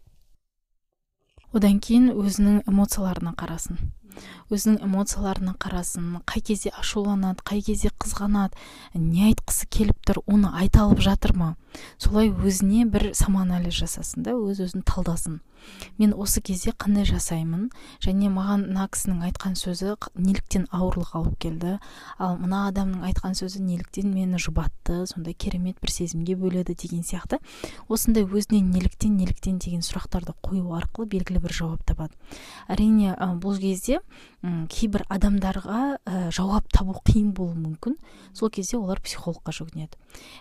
Одан 1.54 1.78
кейін 1.82 2.10
өзінің 2.14 2.64
эмоцияларына 2.70 3.34
қарасын. 3.38 3.78
Өзінің 4.50 4.83
эмоцияларына 4.87 5.54
қарасын 5.61 6.21
қай 6.28 6.42
кезде 6.44 6.73
ашуланады 6.78 7.44
қай 7.47 7.62
кезде 7.64 7.90
қызғанады 7.99 8.54
не 8.94 9.30
айтқысы 9.30 9.68
келіп 9.71 10.04
тұр 10.06 10.23
оны 10.26 10.52
айта 10.54 10.85
алып 10.85 11.00
жатыр 11.04 11.37
ма? 11.37 11.54
Солай 11.99 12.30
өзіне 12.30 12.85
бір 12.87 13.11
самоанализ 13.18 13.75
жасасын 13.80 14.23
да 14.23 14.37
өз 14.38 14.62
өзін 14.62 14.85
талдасын. 14.87 15.40
Мен 15.99 16.12
осы 16.12 16.42
кезде 16.44 16.75
қандай 16.76 17.06
жасаймын? 17.09 17.71
Және 18.04 18.28
маған 18.30 18.66
мына 18.68 18.85
кісінің 18.92 19.23
айтқан 19.30 19.56
сөзі 19.59 19.94
неліктен 20.14 20.66
ауырлық 20.75 21.14
алып 21.16 21.38
келді. 21.40 21.78
Ал 22.18 22.37
мына 22.38 22.66
адамның 22.68 23.06
айтқан 23.09 23.35
сөзі 23.38 23.62
неліктен 23.64 24.12
мені 24.12 24.38
жұбатты 24.38 25.06
сондай 25.09 25.33
керемет 25.33 25.80
бір 25.80 25.94
сезімге 25.94 26.37
бөледі 26.37 26.76
деген 26.76 27.02
сияқты. 27.02 27.40
Осындай 27.88 28.28
өзіне 28.28 28.61
неліктен 28.61 29.16
неліктен 29.16 29.59
деген 29.59 29.80
сұрақтарды 29.80 30.37
қою 30.44 30.76
арқылы 30.76 31.09
белгілі 31.16 31.40
бір 31.47 31.56
жауап 31.56 31.85
табады. 31.88 32.12
Әрине 32.68 33.16
бұл 33.40 33.56
кезде 33.59 34.03
кейбір 34.68 35.04
адамдарға 35.08 35.80
ә, 36.04 36.30
жауап 36.34 36.68
табу 36.73 36.94
қиын 37.06 37.32
болуы 37.37 37.56
мүмкін. 37.56 37.96
Сол 38.37 38.50
кезде 38.52 38.76
олар 38.76 39.00
психологқа 39.04 39.54
жүгінеді. 39.56 39.96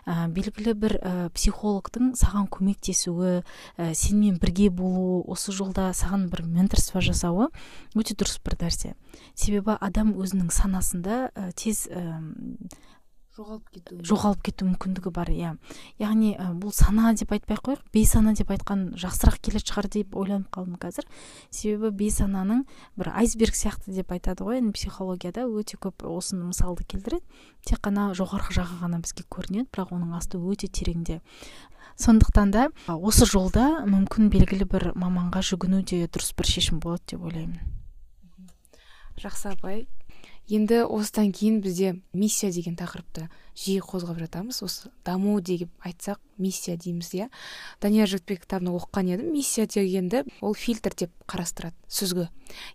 Ә, 0.06 0.28
белгілі 0.34 0.74
бір 0.78 0.98
ә, 1.00 1.14
психологтың 1.34 2.14
саған 2.20 2.50
көмектесуі 2.52 3.42
ә, 3.42 3.92
сенімен 3.96 4.40
бірге 4.44 4.70
болуы 4.70 5.24
осы 5.32 5.56
жолда 5.56 5.92
саған 5.96 6.28
бір 6.34 6.46
менторство 6.48 7.02
жасауы 7.02 7.50
өте 7.96 8.18
дұрыс 8.18 8.40
бір 8.44 8.60
нәрсе. 8.66 8.96
Себебі 9.36 9.78
адам 9.80 10.14
өзінің 10.20 10.52
санасында 10.52 11.30
тез 11.56 11.88
жоғалып 13.34 13.70
кету 13.74 13.96
жоғалып 14.06 14.42
кету 14.46 14.68
мүмкіндігі 14.68 15.12
бар 15.14 15.30
иә. 15.34 15.52
Яғни 15.98 16.36
бұл 16.62 16.74
сана 16.76 17.14
деп 17.18 17.32
айтпай 17.34 17.58
ақ 17.58 17.64
қояйық 17.66 17.88
бейсана 17.96 18.34
деп 18.38 18.52
айтқан 18.54 18.84
жақсырақ 19.02 19.40
келетін 19.42 19.70
шығар 19.72 19.88
деп 19.96 20.14
ойланып 20.14 20.52
қалдым 20.54 20.78
қазір. 20.78 21.08
Себебі 21.50 21.90
бейсананың 21.98 22.62
бір 23.00 23.10
айсберг 23.18 23.58
сияқты 23.58 23.96
деп 23.96 24.14
айтады 24.14 24.46
ғой 24.46 24.62
енді 24.62 24.76
психологияда 24.78 25.48
өте 25.50 25.80
көп 25.82 26.06
осыны 26.06 26.52
мысалды 26.52 26.86
келтіреді. 26.86 27.26
Тек 27.66 27.82
қана 27.82 28.12
жоғарғы 28.14 28.54
жағы 28.60 28.78
ғана 28.84 29.02
бізге 29.02 29.26
көрінеді 29.26 29.70
бірақ 29.74 29.96
оның 29.98 30.14
асты 30.20 30.38
өте 30.38 30.70
тереңде. 30.70 31.22
Сондықтан 31.98 32.54
да 32.54 32.70
осы 32.86 33.26
жолда 33.26 33.82
мүмкін 33.90 34.30
белгілі 34.34 34.70
бір 34.70 34.92
маманға 34.94 35.42
жүгіну 35.42 35.82
де 35.82 36.06
дұрыс 36.06 36.34
бір 36.38 36.50
шешім 36.54 36.80
болады 36.86 37.16
деп 37.16 37.26
ойлаймын. 37.26 37.62
Жақсы 39.18 39.54
апай. 39.54 39.86
Енді 40.50 40.84
осыдан 40.84 41.32
кейін 41.32 41.62
бізде 41.62 41.96
миссия 42.14 42.52
деген 42.52 42.76
тақырыпты 42.76 43.30
жиі 43.56 43.82
қозғап 43.86 44.20
жатамыз. 44.22 44.62
Осы 44.66 44.92
даму 45.06 45.40
деп 45.42 45.70
айтсақ 45.86 46.20
миссия 46.38 46.78
дейміз 46.78 47.14
иә. 47.14 47.30
Данияр 47.82 48.10
жігітбек 48.10 48.44
кітабын 48.46 48.74
оқыған 48.74 49.14
едім. 49.14 49.32
Миссия 49.34 49.68
дегенді 49.68 50.24
ол 50.42 50.56
фильтр 50.56 50.96
деп 50.98 51.14
қарастырады 51.28 51.78
сүзгі 51.90 52.28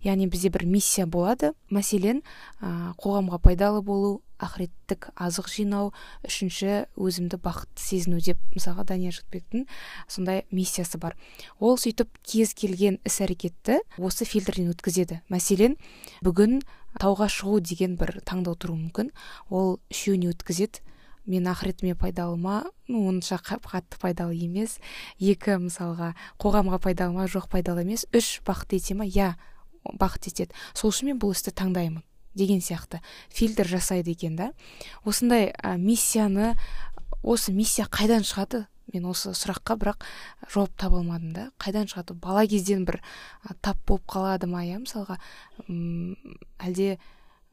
яғни 0.04 0.28
бізде 0.30 0.50
бір 0.54 0.66
миссия 0.66 1.06
болады. 1.06 1.52
Мәселен 1.70 2.23
ә, 2.61 2.94
қоғамға 2.99 3.40
пайдалы 3.42 3.82
болу 3.82 4.23
ақыреттік 4.38 5.11
азық 5.18 5.49
жинау 5.50 5.90
үшінші 6.26 6.87
өзімді 6.94 7.40
бақытты 7.42 7.82
сезіну 7.82 8.20
деп 8.23 8.38
мысалға 8.54 8.87
данияр 8.92 9.16
жігітбектің 9.16 9.66
сондай 10.06 10.44
миссиясы 10.54 11.00
бар. 11.02 11.16
Ол 11.58 11.78
сөйтіп 11.78 12.12
кез 12.23 12.54
келген 12.54 13.00
іс 13.04 13.18
әрекетті 13.25 13.80
осы 13.99 14.28
фильтрден 14.28 14.70
өткізеді. 14.70 15.23
Мәселен 15.32 15.75
бүгін 16.23 16.61
тауға 16.99 17.28
шығу 17.30 17.58
деген 17.62 17.97
бір 17.99 18.20
таңдау 18.26 18.56
тұруы 18.58 18.78
мүмкін. 18.78 19.11
Ол 19.50 19.78
үшеуіне 19.90 20.30
өткізеді. 20.32 20.67
Мен 21.28 21.47
ақыретіме 21.52 21.94
пайдалы 21.94 22.38
ма 22.40 22.64
ну 22.88 23.04
онша 23.08 23.38
қатты 23.44 24.00
пайдалы 24.00 24.35
емес. 24.35 24.78
Екі 25.20 25.58
мысалға 25.61 26.14
қоғамға 26.40 26.80
пайдалы 26.82 27.14
ма 27.14 27.28
жоқ 27.28 27.50
пайдалы 27.52 27.85
емес. 27.85 28.06
Үш 28.16 28.40
бақытты 28.49 28.80
ете 28.80 28.97
ма? 28.97 29.04
Иә 29.04 29.37
бақыт 29.85 30.32
етеді. 30.32 30.56
Сол 30.75 30.90
үшін 30.90 31.12
мен 31.12 31.20
бұл 31.20 31.37
істі 31.37 31.52
таңдаймын 31.52 32.02
деген 32.35 32.62
сияқты. 32.64 33.02
Фильтр 33.28 33.68
жасайды 33.68 34.12
екен 34.12 34.37
да. 34.37 34.52
Осындай 35.04 35.52
ә, 35.52 35.76
миссияны 35.76 36.56
осы 37.23 37.52
миссия 37.52 37.87
қайдан 37.90 38.25
шығады? 38.25 38.66
Мен 38.92 39.04
осы 39.11 39.35
сұраққа 39.37 39.76
бірақ 39.76 40.04
жауап 40.49 40.73
таба 40.80 41.02
алмадым 41.02 41.32
да. 41.35 41.50
Қайдан 41.61 41.90
шығады? 41.90 42.14
Бала 42.16 42.47
кезден 42.47 42.87
бір 42.88 43.02
тап 43.61 43.80
болып 43.87 44.06
қалады 44.08 44.49
ма? 44.49 44.64
Иә 44.64 44.80
мысалға 44.80 45.18
әлде 45.68 46.99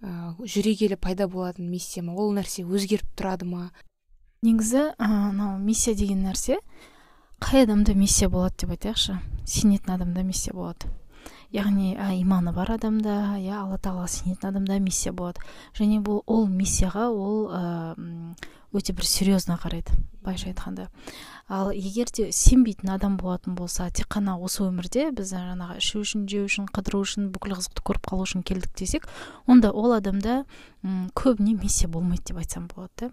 ә, 0.06 0.36
жүре 0.46 0.76
келе 0.78 0.98
пайда 0.98 1.28
болатын 1.28 1.70
миссия 1.70 2.04
ма? 2.06 2.14
Ол 2.14 2.36
нәрсе 2.38 2.64
өзгеріп 2.64 3.08
тұрады 3.18 3.48
ма? 3.50 3.72
Негізі 4.46 4.92
мынау 5.00 5.58
миссия 5.58 5.96
деген 5.98 6.22
нәрсе 6.28 6.60
қай 7.42 7.66
адамда 7.66 7.96
миссия 7.98 8.30
болады 8.30 8.62
деп 8.62 8.76
айтайықшы? 8.78 9.18
Сенетін 9.46 9.96
адамда 9.96 10.24
миссия 10.24 10.54
болады. 10.54 10.92
Яғни 11.52 11.96
ә, 11.98 12.14
иманы 12.20 12.54
бар 12.54 12.76
адамда 12.76 13.40
иә 13.40 13.58
алла 13.64 13.80
тағалаға 13.82 14.12
сенетін 14.12 14.50
адамда 14.52 14.80
миссия 14.80 15.14
болады. 15.14 15.42
Және 15.78 16.02
бұл 16.06 16.22
ол 16.28 16.46
миссияға 16.48 17.10
ол 17.10 17.50
өте 18.76 18.94
бір 18.94 19.08
серьезно 19.08 19.58
қарайды 19.62 19.96
былайша 20.22 20.52
айтқанда. 20.52 20.90
Ал 21.48 21.70
егер 21.70 22.10
де 22.10 22.32
сенбейтін 22.34 22.90
адам 22.96 23.18
болатын 23.22 23.54
болса 23.54 23.86
тек 23.94 24.08
қана 24.10 24.34
осы 24.42 24.64
өмірде 24.66 25.12
біз 25.14 25.30
жаңағы 25.36 25.78
ішу 25.78 26.02
үшін 26.02 26.24
жеу 26.26 26.48
үшін 26.48 26.66
қыдыру 26.74 27.04
үшін 27.06 27.28
бүкіл 27.36 27.54
қызықты 27.60 27.84
көріп 27.86 28.10
қалу 28.10 28.26
үшін 28.26 28.42
келдік 28.42 28.74
десек 28.80 29.06
онда 29.46 29.70
ол 29.70 29.94
адамда 29.94 30.40
м 30.82 31.12
көбіне 31.14 31.54
миссия 31.62 31.88
болмайды 31.88 32.32
деп 32.32 32.40
айтсам 32.42 32.66
болады 32.74 32.90
да. 32.98 33.12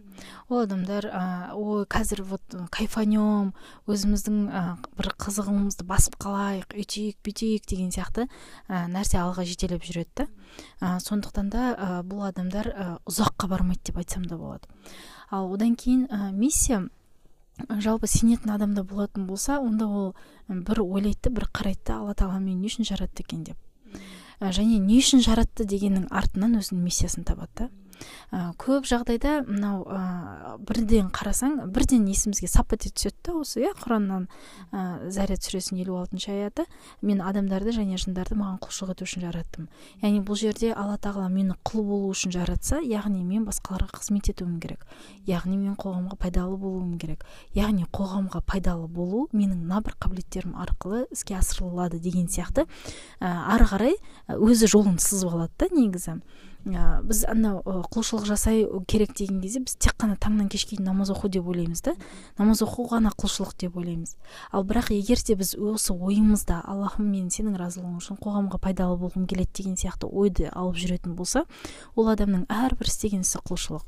Ол 0.49 0.63
адамдар 0.65 1.05
ә, 1.13 1.53
ой 1.53 1.85
қазір 1.85 2.23
вот 2.25 2.57
кайфанем 2.73 3.53
өзіміздің 3.85 4.49
ә, 4.49 4.65
бір 4.97 5.13
қызығымызды 5.21 5.85
басып 5.85 6.17
қалайық 6.17 6.73
үйтейік 6.73 7.21
бүйтейік 7.21 7.69
деген 7.69 7.93
сияқты 7.93 8.29
ә, 8.69 8.89
нәрсе 8.89 9.21
алға 9.21 9.45
жетелеп 9.45 9.85
жүреді 9.85 10.25
да. 10.25 10.29
Ә, 10.81 10.97
сондықтан 11.05 11.53
да 11.53 11.69
ә, 11.77 12.01
бұл 12.01 12.25
адамдар 12.29 12.73
ә, 12.73 12.89
ұзаққа 13.05 13.49
бармайды 13.53 13.93
деп 13.93 14.01
айтсам 14.01 14.25
да 14.25 14.41
болады. 14.41 14.69
Ал 15.31 15.53
одан 15.53 15.77
кейін 15.77 16.09
ә, 16.09 16.33
миссия 16.33 16.89
жалпы 17.69 18.07
сенетін 18.07 18.55
адамда 18.55 18.85
болатын 18.85 19.27
болса 19.27 19.59
онда 19.61 19.87
ол 19.87 20.15
бір 20.49 20.83
ойлайды 20.83 21.31
бір 21.31 21.49
қарайды 21.53 21.87
да 21.87 21.99
алла 22.01 22.15
тағала 22.15 22.41
мені 22.41 22.57
не 22.61 22.69
үшін 22.69 22.87
жаратты 22.89 23.23
екен? 23.23 23.45
деп. 23.45 23.57
Және 24.41 24.79
не 24.79 24.99
үшін 24.99 25.23
жаратты? 25.23 25.65
дегеннің 25.65 26.09
артынан 26.11 26.59
өзінің 26.59 26.83
миссиясын 26.83 27.25
табады 27.25 27.53
да. 27.57 27.71
Ә, 28.33 28.53
көп 28.61 28.87
жағдайда 28.89 29.43
мынау 29.49 29.83
ә, 29.87 30.57
бірден 30.63 31.11
қарасаң 31.15 31.73
бірден 31.73 32.07
есімізге 32.11 32.49
сап 32.49 32.73
ете 32.77 32.91
түседі 32.91 33.19
да 33.29 33.37
осы 33.43 33.65
иә 33.65 33.75
құраннан 33.83 34.29
ә, 34.73 35.11
заряд 35.11 35.43
сүресінің 35.45 35.85
елу 35.85 35.99
алтыншы 36.01 36.33
аяты. 36.33 36.67
Мен 37.03 37.23
адамдарды 37.23 37.75
және 37.77 38.01
жындарды 38.01 38.39
маған 38.39 38.61
құлшылық 38.63 38.97
ету 38.97 39.09
үшін 39.09 39.27
жараттым 39.27 39.69
яғни 40.03 40.23
бұл 40.27 40.39
жерде 40.39 40.73
алла 40.75 40.97
тағала 40.99 41.29
мені 41.33 41.55
құл 41.67 41.85
болу 41.87 42.11
үшін 42.13 42.33
жаратса 42.35 42.81
яғни 42.83 43.23
мен 43.25 43.45
басқаларға 43.47 43.99
қызмет 43.99 44.31
етуім 44.33 44.59
керек. 44.63 44.87
Яғни 45.27 45.57
мен 45.59 45.77
қоғамға 45.79 46.19
пайдалы 46.19 46.57
болуым 46.59 46.97
керек. 46.99 47.25
Яғни 47.55 47.87
қоғамға 47.93 48.43
пайдалы 48.47 48.89
болу 48.89 49.29
менің 49.33 49.63
мына 49.65 49.83
бір 49.85 49.97
қабілеттерім 50.03 50.57
арқылы 50.63 51.07
іске 51.13 51.37
асырылады 51.39 52.01
деген 52.03 52.29
сияқты. 52.29 52.67
Ә, 53.21 53.31
ары 53.55 53.69
қарай 53.71 53.99
өзі 54.29 54.71
жолын 54.71 54.99
сызып 54.99 55.33
алады 55.33 55.53
да 55.59 55.71
негізі. 55.75 56.21
Ә, 56.67 57.03
біз 57.03 57.25
анау 57.29 57.63
құлшылық 57.93 58.27
жасай 58.29 58.65
керек 58.87 59.15
деген 59.19 59.41
кезде 59.43 59.63
біз 59.65 59.75
тек 59.75 59.97
қана 59.99 60.17
таңнан 60.17 60.49
кешке 60.53 60.77
дейін 60.77 60.91
намаз 60.91 61.11
оқу 61.11 61.29
деп 61.29 61.47
ойлаймыз 61.49 61.83
да. 61.83 61.95
Намаз 62.39 62.63
оқу 62.63 62.87
ғана 62.91 63.11
құлшылық 63.17 63.57
деп 63.59 63.77
ойлаймыз. 63.77 64.17
Ал 64.53 64.65
бірақ 64.65 64.93
егер 64.95 65.19
де 65.27 65.35
біз 65.35 65.55
осы 65.57 65.93
ойымызда 65.93 66.63
аллахым 66.63 67.11
мен 67.11 67.31
сенің 67.35 67.59
разылығың 67.59 67.99
үшін 67.99 68.21
қоғамға 68.23 68.61
пайдалы 68.63 68.99
болғым 69.01 69.27
келеді 69.27 69.51
деген 69.63 69.75
сияқты 69.81 70.07
ойды 70.07 70.51
алып 70.53 70.79
жүретін 70.79 71.17
болса 71.19 71.47
ол 71.97 72.13
адамның 72.13 72.47
әрбір 72.49 72.93
істеген 72.93 73.27
ісі 73.27 73.43
құлшылық. 73.43 73.83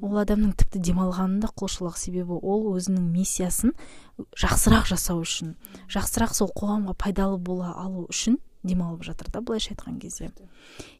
Ол 0.00 0.18
адамның 0.22 0.54
тіпті 0.54 0.80
демалғаны 0.86 1.40
да 1.42 1.50
құлшылық 1.50 1.98
себебі 1.98 2.38
ол 2.38 2.68
өзінің 2.76 3.08
миссиясын 3.10 3.74
жақсырақ 4.38 4.86
жасау 4.92 5.24
үшін 5.24 5.56
жақсырақ 5.90 6.34
сол 6.38 6.52
қоғамға 6.54 6.94
пайдалы 6.94 7.40
бола 7.42 7.72
алу 7.74 8.06
үшін 8.06 8.38
демалып 8.64 9.04
жатыр 9.04 9.28
да 9.30 9.40
былайша 9.44 9.74
айтқан 9.74 10.00
кезде. 10.00 10.30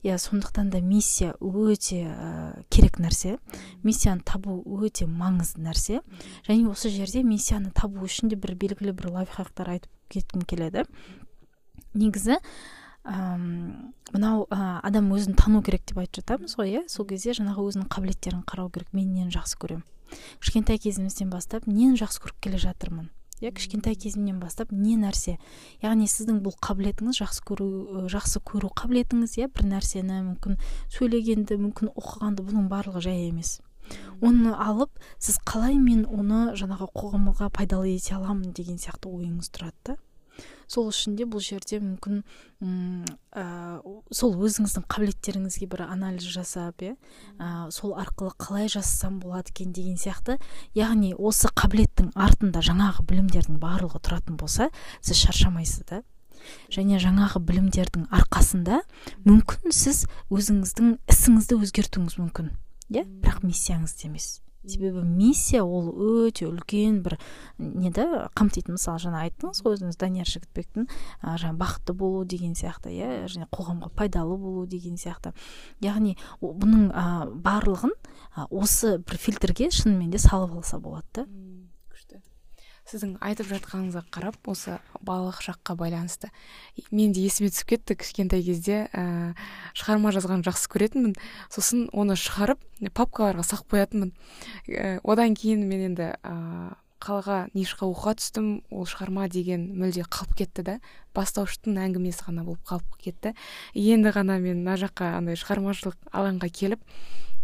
Иә 0.05 0.19
сондықтан 0.21 0.71
да 0.71 0.81
миссия 0.81 1.35
өте 1.41 2.05
ә, 2.05 2.63
керек 2.69 3.01
нәрсе. 3.01 3.39
Миссияны 3.83 4.23
табу 4.23 4.61
өте 4.63 5.09
маңызды 5.09 5.65
нәрсе. 5.65 6.03
Және 6.47 6.69
осы 6.71 6.93
жерде 6.93 7.25
миссияны 7.25 7.73
табу 7.73 8.05
үшін 8.05 8.29
де 8.29 8.37
бір 8.37 8.55
белгілі 8.55 8.93
бір 8.93 9.11
лайфхактар 9.19 9.73
айтып 9.79 9.91
кеткім 10.13 10.45
келеді. 10.45 10.85
Негізі 11.95 12.37
әм, 13.05 13.93
мынау 14.13 14.47
ә, 14.51 14.79
адам 14.85 15.11
өзін 15.17 15.37
тану 15.41 15.63
керек 15.65 15.87
деп 15.89 16.05
айтып 16.05 16.23
жатамыз 16.23 16.57
ғой 16.61 16.77
иә? 16.77 16.87
Сол 16.89 17.09
кезде 17.09 17.35
жаңағы 17.37 17.65
өзінің 17.71 17.89
қабілеттерін 17.89 18.45
қарау 18.45 18.71
керек. 18.71 18.93
Мен 18.93 19.13
нені 19.17 19.33
жақсы 19.33 19.59
көремін? 19.61 19.85
Кішкентай 20.41 20.79
кезімізден 20.79 21.31
бастап 21.33 21.67
нені 21.67 21.97
жақсы 21.99 22.21
көріп 22.23 22.41
келе 22.45 22.61
жатырмын? 22.61 23.09
Иә 23.43 23.51
кішкентай 23.55 23.97
кезімнен 23.99 24.39
бастап 24.39 24.71
не 24.71 24.95
нәрсе 25.01 25.37
яғни 25.83 26.07
сіздің 26.11 26.41
бұл 26.45 26.55
қабілетіңіз 26.63 27.19
жақсы 27.21 27.45
көру 27.49 28.07
жақсы 28.13 28.43
көру 28.47 28.71
қабілетіңіз 28.79 29.37
иә 29.41 29.51
бір 29.55 29.69
нәрсені 29.73 30.21
мүмкін 30.31 30.59
сөйлегенді 30.95 31.59
мүмкін 31.61 31.91
оқығанды 31.95 32.47
бұның 32.47 32.69
барлығы 32.71 33.05
жай 33.09 33.29
емес. 33.29 33.59
Оны 34.25 34.55
алып 34.55 34.95
сіз 35.19 35.41
қалай 35.45 35.77
мен 35.77 36.07
оны 36.07 36.55
жаңағы 36.57 36.89
қоғамға 36.95 37.51
пайдалы 37.53 37.97
ете 37.97 38.15
аламын 38.17 38.55
деген 38.57 38.79
сияқты 38.81 39.11
ойыңыз 39.11 39.51
тұрады 39.53 39.91
да? 39.91 39.97
Сол 40.71 40.89
үшін 40.91 41.17
де 41.19 41.27
бұл 41.29 41.43
жерде 41.45 41.81
мүмкін 41.83 42.23
ә, 43.35 43.45
сол 44.15 44.35
өзіңіздің 44.39 44.87
қабілеттеріңізге 44.91 45.69
бір 45.73 45.85
анализ 45.87 46.27
жасап 46.35 46.85
иә 46.85 46.95
ә, 47.39 47.71
сол 47.75 47.95
арқылы 47.99 48.35
қалай 48.39 48.69
жасасам 48.69 49.21
болады 49.21 49.53
екен 49.55 49.73
деген 49.73 49.99
сияқты. 50.01 50.39
Яғни 50.75 51.15
осы 51.15 51.51
қабілеттің 51.53 52.13
артында 52.15 52.65
жаңағы 52.65 53.07
білімдердің 53.11 53.61
барлығы 53.63 54.01
тұратын 54.01 54.39
болса 54.41 54.71
сіз 55.01 55.25
шаршамайсыз 55.27 55.89
да. 55.91 56.03
Және 56.69 57.01
жаңағы 57.01 57.41
білімдердің 57.41 58.09
арқасында 58.13 58.83
мүмкін 59.25 59.73
сіз 59.73 60.05
өзіңіздің 60.29 60.99
ісіңізді 61.09 61.61
өзгертуіңіз 61.65 62.19
мүмкін 62.21 62.53
иә. 62.93 63.07
Бірақ 63.25 63.47
миссияңызды 63.47 64.11
емес 64.11 64.44
себебі 64.67 65.05
миссия 65.05 65.63
ол 65.65 65.91
өте 65.93 66.47
үлкен 66.49 67.01
бір 67.05 67.19
неді 67.59 68.07
қамтитын 68.37 68.79
мысалы 68.79 69.03
жаңа 69.03 69.25
айттыңыз 69.29 69.63
ғой 69.65 69.77
өзіңіз 69.79 69.99
данияр 70.01 70.31
жігітбектің 70.31 70.89
ә, 71.23 71.53
бақытты 71.59 71.95
болу 71.97 72.25
деген 72.25 72.55
сияқты 72.59 72.93
иә 72.95 73.25
және 73.31 73.49
қоғамға 73.53 73.91
пайдалы 73.95 74.37
болу 74.41 74.67
деген 74.67 74.97
сияқты. 75.01 75.35
Яғни 75.85 76.17
бұның 76.43 76.91
ә, 76.91 77.07
барлығын 77.31 77.95
ә, 78.37 78.49
осы 78.51 78.99
бір 78.99 79.21
фильтрге 79.21 79.71
шынымен 79.71 80.11
де 80.11 80.19
салып 80.23 80.57
алса 80.59 80.79
болады 80.79 81.25
да. 81.25 81.29
Сіздің 82.89 83.15
айтып 83.25 83.49
жатқаныңызға 83.49 84.03
қарап 84.13 84.49
осы 84.51 84.77
балалық 85.01 85.41
шаққа 85.45 85.77
байланысты. 85.79 86.29
Мен 86.91 87.15
де 87.17 87.25
есіме 87.25 87.49
түсіп 87.49 87.73
кетті 87.73 87.97
кішкентай 87.97 88.45
кезде 88.45 88.85
ә, 88.93 89.33
шығарма 89.73 90.13
жазған 90.13 90.45
жақсы 90.45 90.69
көретінмін. 90.75 91.15
Сосын 91.53 91.89
оны 91.97 92.17
шығарып 92.21 92.61
папкаларға 92.93 93.47
салып 93.47 93.73
қоятынмын. 93.73 94.13
Ә, 94.69 95.01
одан 95.01 95.33
кейін 95.39 95.65
мен 95.71 95.87
енді 95.89 96.11
ә, 96.21 96.77
қалаға 97.01 97.49
нишқа 97.57 97.89
оқуға 97.89 98.17
түстім. 98.21 98.53
Ол 98.69 98.85
шығарма 98.89 99.31
деген 99.33 99.71
мүлде 99.81 100.05
қалып 100.05 100.37
кетті 100.43 100.65
да. 100.69 100.79
Бастауыштың 101.17 101.81
әңгімесі 101.81 102.29
ғана 102.29 102.45
болып 102.45 102.65
қалып 102.69 103.01
кетті. 103.01 103.35
Енді 103.73 104.13
ғана 104.13 104.39
мен 104.41 104.61
мына 104.61 104.77
жаққа 104.81 105.15
андай 105.23 105.41
шығармашылық 105.41 105.97
алаңға 106.13 106.53
келіп 106.53 106.85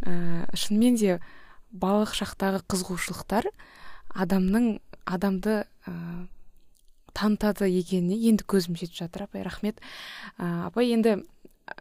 ә, 0.05 0.45
шынымен 0.53 1.01
де 1.01 1.21
балалық 1.71 2.13
шақтағы 2.19 2.65
қызығушылықтар 2.69 3.51
адамның 4.11 4.81
адамды 5.05 5.65
ә, 5.87 5.93
танытады 7.17 7.69
екеніне 7.71 8.19
енді 8.31 8.47
көзім 8.49 8.79
жетіп 8.79 9.03
жатыр 9.03 9.27
апай 9.27 9.43
рахмет. 9.43 9.81
Ә, 10.39 10.67
апай 10.69 10.93
енді 10.95 11.21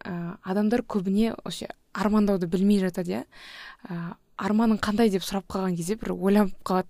ә, 0.04 0.38
адамдар 0.44 0.84
көбіне 0.84 1.36
вообще 1.44 1.70
армандауды 1.94 2.48
білмей 2.48 2.80
жатады 2.82 3.20
иә. 3.20 3.24
Ә, 3.90 4.16
арманың 4.38 4.80
қандай 4.82 5.12
деп 5.12 5.26
сұрап 5.26 5.48
қалған 5.52 5.76
кезде 5.78 6.00
бір 6.00 6.16
ойланып 6.16 6.56
қалады. 6.64 6.88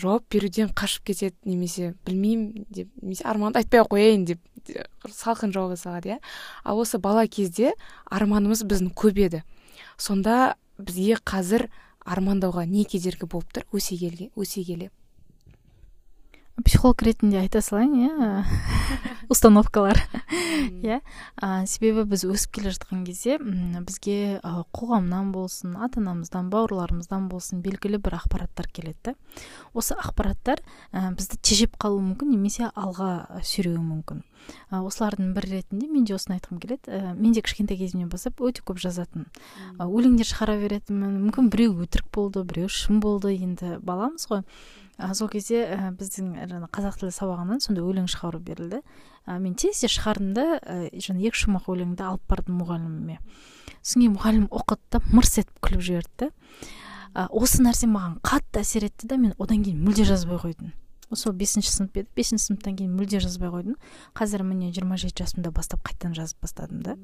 Жауап 0.00 0.24
беруден 0.32 0.70
қашып 0.72 1.10
кетеді 1.10 1.36
немесе 1.44 1.92
білмеймін 2.06 2.64
деп 2.72 2.88
немесе 3.02 3.26
арманды 3.28 3.60
айтпай 3.60 3.82
ақ 3.82 3.90
қояйын 3.92 4.24
деп 4.24 4.40
салқын 5.04 5.52
жауап 5.52 5.76
салады 5.76 6.14
иә. 6.14 6.18
Ал 6.64 6.80
осы 6.80 6.96
бала 6.98 7.26
кезде 7.28 7.74
арманымыз 8.08 8.64
біздің 8.64 8.94
көп 8.96 9.20
еді. 9.20 9.42
Сонда 9.98 10.56
бізге 10.78 11.18
қазір 11.20 11.68
армандауға 12.00 12.64
не 12.64 12.84
кедергі 12.88 13.28
болып 13.28 13.52
тұр? 13.52 13.68
Өсе 13.76 13.98
келе. 13.98 14.90
Психолог 16.62 17.02
ретінде 17.02 17.40
айта 17.40 17.60
салайын 17.64 17.94
иә. 17.98 18.44
Установкалар. 19.32 19.98
Иә. 20.84 21.00
Себебі 21.66 22.04
біз 22.06 22.22
өсіп 22.28 22.58
келе 22.58 22.70
жатқан 22.74 23.02
кезде 23.06 23.40
бізге 23.40 24.38
қоғамнан 24.76 25.32
болсын 25.34 25.74
ата 25.82 25.98
анамыздан 25.98 26.52
бауырларымыздан 26.54 27.26
болсын 27.32 27.64
белгілі 27.64 27.98
бір 27.98 28.20
ақпараттар 28.20 28.68
келеді 28.70 29.16
осы 29.74 29.96
ақпараттар 29.98 30.62
бізді 30.92 31.40
тежеп 31.42 31.74
қалуы 31.80 32.04
мүмкін 32.12 32.30
немесе 32.36 32.70
алға 32.70 33.42
сүйреуі 33.42 33.82
мүмкін. 33.82 34.22
Осылардың 34.70 35.32
бірі 35.34 35.58
ретінде 35.58 35.88
мен 35.88 36.04
де 36.04 36.14
осыны 36.14 36.36
айтқым 36.36 36.60
келеді. 36.62 36.90
Ә, 36.92 37.14
мен 37.16 37.32
де 37.32 37.42
кішкентай 37.44 37.78
кезімнен 37.80 38.10
бастап 38.12 38.42
өте 38.44 38.62
көп 38.66 38.80
жазатын. 38.82 39.26
Өлеңдер 39.80 40.28
шығара 40.28 40.58
беретінмін. 40.60 41.16
Мүмкін 41.28 41.48
біреу 41.54 41.78
өтірік 41.84 42.10
болды 42.12 42.44
біреу 42.44 42.68
шын 42.68 43.00
болды 43.00 43.32
енді 43.38 43.78
баламыз 43.80 44.28
ғой. 44.30 44.44
Сол 45.14 45.28
кезде 45.32 45.64
ә, 45.66 45.90
біздің 45.96 46.34
жаңа 46.50 46.68
қазақ 46.74 47.00
тілі 47.00 47.14
сабағынан 47.14 47.62
сондай 47.64 47.84
өлең 47.84 48.06
шығару 48.10 48.38
берілді. 48.44 48.82
Ә, 49.26 49.38
мен 49.42 49.56
тез 49.58 49.82
тез 49.82 49.96
шығардым 49.96 50.34
да 50.36 50.46
ә, 50.60 50.88
жаңа 50.94 51.24
екі 51.26 51.44
шумақ 51.44 51.66
өлеңді 51.72 52.06
алып 52.06 52.22
бардым 52.30 52.60
мұғаліміме. 52.62 53.18
Содан 53.82 54.04
кейін 54.04 54.14
мұғалім 54.14 54.46
оқыды 54.54 54.94
да 54.94 55.02
мырс 55.10 55.38
етіп 55.42 55.58
күліп 55.66 55.84
жіберді 55.88 56.30
да. 56.30 56.30
Осы 57.30 57.62
нәрсе 57.62 57.86
маған 57.90 58.16
қатты 58.26 58.62
әсер 58.62 58.88
етті 58.88 59.10
да 59.10 59.18
мен 59.20 59.34
одан 59.38 59.62
кейін 59.62 59.82
мүлде 59.84 60.06
жазбай 60.08 60.40
қойдым. 60.42 60.72
Сол 61.14 61.34
бесінші 61.36 61.70
сынып 61.70 61.98
еді. 62.00 62.08
Бесінші 62.16 62.48
сыныптан 62.48 62.74
кейін 62.78 62.94
мүлде 62.96 63.20
жазбай 63.22 63.52
қойдым. 63.52 63.76
Қазір 64.18 64.42
міне 64.42 64.72
жиырма 64.74 64.96
жеті 64.98 65.22
жасымда 65.22 65.52
бастап 65.54 65.84
қайтадан 65.86 66.16
жазып 66.16 66.40
бастадым 66.42 66.80
да. 66.82 66.96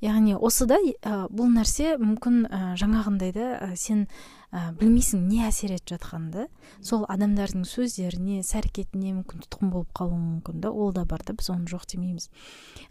Яғни 0.00 0.38
осыда 0.38 0.78
ә, 0.80 1.26
бұл 1.28 1.50
нәрсе 1.52 1.98
мүмкін 2.00 2.46
ә, 2.48 2.62
жаңағындай 2.80 3.34
да 3.36 3.50
ә, 3.58 3.74
сен 3.76 4.06
ә, 4.52 4.70
білмейсің 4.76 5.24
не 5.30 5.40
әсер 5.46 5.72
етіп 5.72 5.94
жатқанды. 5.94 6.46
Сол 6.84 7.06
адамдардың 7.10 7.64
сөздеріне 7.68 8.40
іс 8.42 8.52
әрекетіне 8.58 9.14
мүмкін 9.16 9.44
тұтқын 9.46 9.70
болып 9.72 9.92
қалуы 9.96 10.18
мүмкін 10.20 10.60
да 10.60 10.70
ол 10.70 10.92
да 10.92 11.06
бар 11.08 11.24
да 11.24 11.32
біз 11.32 11.48
оны 11.54 11.64
жоқ 11.70 11.86
демейміз. 11.94 12.28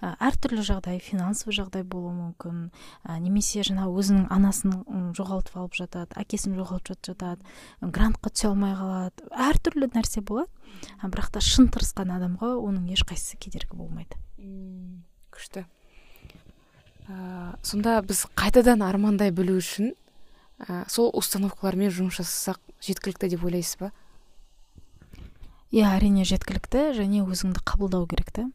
Ә, 0.01 0.15
әртүрлі 0.17 0.65
жағдай 0.65 0.97
финансовый 1.03 1.55
жағдай 1.55 1.85
болуы 1.85 2.15
мүмкін 2.17 2.71
ә, 3.05 3.19
немесе 3.21 3.61
жаңа 3.67 3.85
өзінің 3.93 4.25
анасын 4.33 5.13
жоғалтып 5.17 5.59
алып 5.61 5.77
жатады 5.77 6.17
әкесін 6.17 6.57
жоғалтып 6.57 7.05
жатады 7.11 7.45
грантқа 7.81 8.33
түсе 8.33 8.49
алмай 8.49 8.73
қалады 8.75 9.29
әртүрлі 9.29 9.91
нәрсе 9.93 10.25
болады. 10.25 10.49
Ә, 10.97 11.11
бірақ 11.13 11.29
та 11.35 11.45
шын 11.45 11.69
тырысқан 11.69 12.09
адамға 12.17 12.55
оның 12.57 12.89
ешқайсысы 12.95 13.37
кедергі 13.37 13.77
болмайды. 13.77 14.17
Күшті. 15.31 15.67
Ә, 17.11 17.55
сонда 17.61 17.99
біз 18.05 18.25
қайтадан 18.39 18.81
армандай 18.85 19.33
білу 19.35 19.59
үшін 19.59 19.93
ә, 20.67 20.85
сол 20.91 21.11
установкалармен 21.17 21.91
жұмыс 21.93 22.21
жасасақ 22.21 22.61
жеткілікті 22.83 23.33
деп 23.33 23.45
ойлайсыз 23.47 23.79
ба? 23.81 23.91
Иә 25.71 25.95
әрине 25.97 26.25
жеткілікті 26.27 26.91
және 26.97 27.23
өзіңді 27.25 27.63
қабылдау 27.63 28.07
керек 28.11 28.33
та 28.35 28.49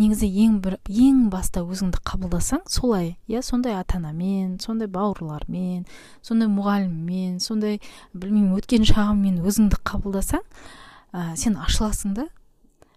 негізі 0.00 0.28
ең 0.44 0.58
бір 0.64 0.76
ең 0.88 1.28
баста 1.32 1.62
өзіңді 1.62 2.00
қабылдасаң 2.06 2.64
солай 2.70 3.14
иә 3.30 3.42
сондай 3.46 3.76
ата 3.78 3.98
анамен 4.00 4.58
сондай 4.62 4.90
бауырлармен 4.90 5.84
сондай 6.26 6.50
мұғаліммен 6.50 7.38
сондай 7.42 7.80
білмеймін 8.12 8.56
өткен 8.58 8.86
шағыңмен 8.88 9.40
өзіңді 9.46 9.80
қабылдасаң 9.86 10.42
ә, 10.42 11.36
сен 11.36 11.58
ашыласың 11.60 12.16
да. 12.18 12.26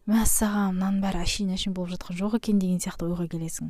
Мәссаған 0.09 0.75
мынаның 0.75 0.99
бәрі 1.03 1.21
әшейін 1.23 1.53
әшейін 1.55 1.75
болып 1.77 1.93
жатқан 1.93 2.17
жоқ 2.19 2.33
екен 2.39 2.57
деген 2.59 2.81
сияқты 2.83 3.07
ойға 3.07 3.27
келесің. 3.31 3.69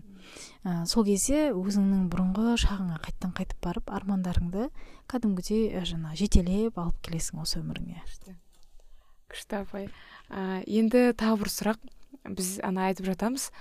Ә, 0.66 0.86
сол 0.90 1.06
кезде 1.06 1.52
өзіңнің 1.54 2.08
бұрынғы 2.10 2.56
шағыңа 2.64 2.98
қайттан 3.06 3.36
қайтып 3.38 3.60
барып 3.62 3.92
армандарыңды 3.94 4.70
кәдімгідей 5.14 5.68
ә, 5.78 5.84
жаңа 5.86 6.16
жетелеп 6.18 6.80
алып 6.82 6.98
келесің 7.06 7.44
осы 7.44 7.62
өміріңе. 7.62 8.02
Күшті 9.30 9.62
апай. 9.62 9.88
Ә, 10.34 10.64
енді 10.66 11.12
тағы 11.14 11.44
бір 11.44 11.54
сұрақ. 11.54 11.86
Біз 12.24 12.56
ана 12.64 12.88
айтып 12.90 13.06
жатамыз 13.12 13.52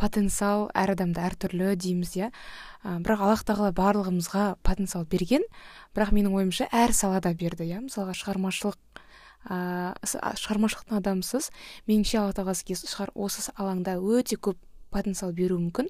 потенциал 0.00 0.68
әр 0.78 0.94
адамда 0.94 1.26
әртүрлі 1.28 1.74
дейміз 1.76 2.16
иә. 2.16 2.32
Ә, 2.80 2.96
бірақ 3.04 3.26
аллах 3.26 3.44
тағала 3.44 3.74
барлығымызға 3.76 4.56
потенциал 4.64 5.04
берген. 5.04 5.44
Бірақ 5.92 6.14
менің 6.16 6.38
ойымша 6.40 6.70
әр 6.72 6.94
салада 6.96 7.34
берді 7.36 7.68
иә. 7.68 7.82
Мысалға 7.84 8.16
шығармашылық 8.16 9.01
ыыы 9.50 10.36
шығармашылықтың 10.38 10.98
адамысыз. 11.00 11.50
Меніңше 11.88 12.20
алла 12.20 12.36
тағала 12.36 12.54
сізге 12.54 12.76
осы 13.14 13.50
алаңда 13.56 13.98
өте 13.98 14.38
көп 14.38 14.60
потенциал 14.92 15.32
беруі 15.34 15.58
мүмкін. 15.66 15.88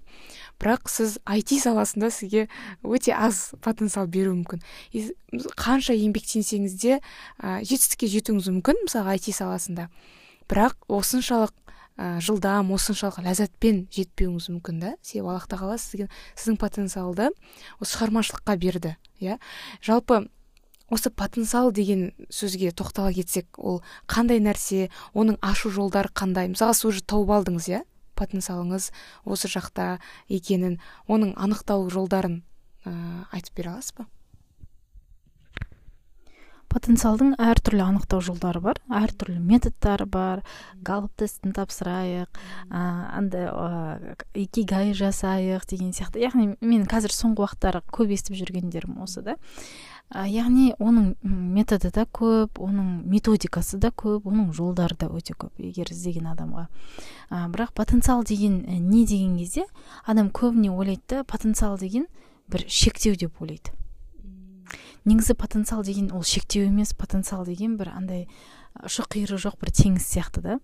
Бірақ 0.63 0.89
сіз 0.91 1.19
IT 1.27 1.59
саласында 1.63 2.13
сізге 2.15 2.47
өте 2.87 3.15
аз 3.17 3.51
потенциал 3.65 4.07
беруі 4.07 4.39
мүмкін. 4.41 4.63
Қанша 5.59 5.97
еңбектенсеңіз 5.99 6.77
де 6.79 7.01
ә, 7.43 7.61
жетістікке 7.67 8.09
жетуіңіз 8.15 8.49
мүмкін 8.59 8.85
мысалы 8.87 9.17
IT 9.19 9.35
саласында. 9.37 9.89
Бірақ 10.51 10.79
осыншалық 10.87 11.55
ә, 11.99 12.21
жылдам 12.23 12.71
осыншалық 12.77 13.25
ләззатпен 13.27 13.87
жетпеуіңіз 13.93 14.49
мүмкін 14.55 14.81
да. 14.83 14.95
Себебі 15.03 15.35
аллах 15.35 15.49
тағала 15.51 15.79
сізге 15.83 16.09
сіздің 16.37 16.61
потенциалды 16.63 17.33
осы 17.81 17.99
шығармашылыққа 17.99 18.57
берді 18.63 18.97
иә. 19.21 19.41
Жалпы 19.83 20.29
осы 20.93 21.11
потенциал 21.11 21.73
деген 21.73 22.13
сөзге 22.29 22.71
тоқтала 22.77 23.13
кетсек 23.17 23.49
ол 23.57 23.81
қандай 24.07 24.43
нәрсе 24.45 24.91
оның 25.17 25.39
ашу 25.41 25.73
жолдары 25.73 26.13
қандай? 26.13 26.53
Мысалы 26.53 26.77
сіз 26.77 26.85
уже 26.91 27.03
тауып 27.09 27.33
алдыңыз 27.33 27.69
иә? 27.73 27.83
Потенциалыңыз 28.21 28.91
осы 29.25 29.49
жақта 29.49 29.99
екенін 30.29 30.81
оның 31.09 31.33
анықталу 31.41 31.89
жолдарын 31.91 32.43
ә, 32.85 32.93
айтып 33.33 33.57
бере 33.57 33.73
аласыз 33.73 33.97
ба? 33.97 34.07
Потенциалдың 36.73 37.35
әртүрлі 37.37 37.83
анықтау 37.85 38.23
жолдары 38.25 38.61
бар 38.65 38.79
әртүрлі 38.89 39.41
методтары 39.45 40.07
бар 40.09 40.41
галлоп 40.81 41.13
тестін 41.21 41.53
тапсырайық 41.57 42.29
ә, 42.69 42.85
андай 43.17 43.49
икигай 44.33 44.95
жасайық 44.97 45.67
деген 45.69 45.93
сияқты. 45.93 46.23
Яғни 46.25 46.55
мен 46.61 46.87
қазір 46.89 47.13
соңғы 47.13 47.45
уақыттары 47.45 47.83
көп 47.93 48.15
естіп 48.17 48.41
жүргендерім 48.41 49.03
осы 49.05 49.21
да. 49.25 49.37
Яғни 50.13 50.73
оның 50.77 51.15
методы 51.25 51.91
да 51.95 52.05
көп 52.05 52.61
оның 52.61 53.03
методикасы 53.09 53.79
да 53.81 53.89
көп 53.91 54.27
оның 54.29 54.53
жолдары 54.53 54.97
да 55.01 55.09
өте 55.09 55.35
көп 55.35 55.61
егер 55.63 55.89
іздеген 55.93 56.27
адамға. 56.35 56.67
Ә, 57.31 57.49
бірақ 57.53 57.73
потенциал 57.73 58.25
деген 58.25 58.61
не 58.91 59.07
деген 59.07 59.39
кезде 59.39 59.65
адам 60.05 60.29
көбіне 60.29 60.71
ойлайды 60.71 61.03
да 61.09 61.25
потенциал 61.25 61.79
деген 61.79 62.07
бір 62.49 62.67
шектеу 62.69 63.17
деп 63.17 63.41
ойлайды. 63.41 63.73
Негізі 65.05 65.35
потенциал 65.35 65.83
деген 65.83 66.13
ол 66.13 66.23
шектеу 66.23 66.67
емес 66.67 66.93
потенциал 66.95 67.47
деген 67.47 67.77
бір 67.77 67.95
андай 67.97 68.29
ұшы 68.85 69.07
қиыры 69.09 69.41
жоқ 69.41 69.59
бір 69.61 69.73
теңіз 69.73 70.05
сияқты 70.05 70.43
да. 70.45 70.61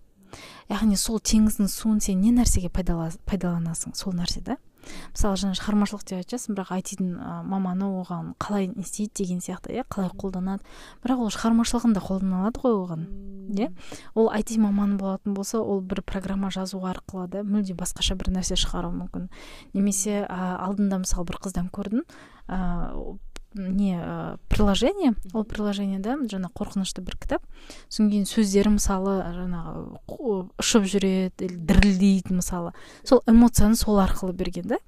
Яғни 0.69 0.95
сол 0.95 1.17
теңіздің 1.17 1.67
суын 1.67 1.99
сен 1.99 2.21
не 2.21 2.31
нәрсеге 2.31 2.69
пайдаланасың 2.69 3.97
сол 3.97 4.13
нәрсе 4.13 4.45
да? 4.45 4.57
Мысалы 5.13 5.39
жаңа 5.41 5.57
шығармашылық 5.59 6.05
деп 6.09 6.21
айтып 6.21 6.55
бірақ 6.55 6.71
айтидың 6.77 7.09
маманы 7.49 7.89
оған 8.01 8.33
қалай 8.41 8.69
не 8.71 8.83
істейді 8.83 9.23
деген 9.23 9.41
сияқты 9.43 9.75
иә 9.75 9.85
қалай 9.89 10.11
қолданады. 10.15 10.63
Бірақ 11.03 11.25
ол 11.25 11.33
шығармашылығында 11.35 12.03
қолдана 12.03 12.43
алады 12.43 12.63
ғой 12.63 12.77
оған 12.79 13.05
иә. 13.59 13.69
Ол 14.15 14.29
айти 14.29 14.59
маманы 14.59 14.97
болатын 14.97 15.33
болса 15.33 15.59
ол 15.59 15.81
бір 15.81 16.01
программа 16.01 16.51
жазу 16.51 16.79
арқылы 16.79 17.27
да 17.27 17.43
мүлде 17.43 17.75
басқаша 17.77 18.15
бір 18.15 18.33
нәрсе 18.37 18.57
шығаруы 18.59 18.93
мүмкін. 19.03 19.29
Немесе 19.73 20.23
ә, 20.25 20.55
алдында 20.59 21.01
мысалы 21.03 21.25
бір 21.29 21.39
қыздан 21.43 21.69
көрдім 21.73 22.05
ә, 22.47 23.17
не 23.53 23.95
ә, 23.97 24.37
приложение 24.49 25.15
ол 25.33 25.43
приложениеда 25.43 26.17
жаңа 26.29 26.51
қорқынышты 26.53 27.01
бір 27.01 27.17
кітап. 27.17 27.45
Содан 27.89 28.11
кейін 28.11 28.27
сөздері 28.29 28.75
мысалы 28.75 29.15
жаңағы 29.35 30.49
ұшып 30.61 30.85
жүреді 30.91 31.47
или 31.47 31.57
дірілдейді 31.69 32.37
мысалы. 32.37 32.73
Сол 33.03 33.23
эмоцияны 33.25 33.75
сол 33.79 33.99
арқылы 34.03 34.33
берген 34.33 34.69
да. 34.69 34.79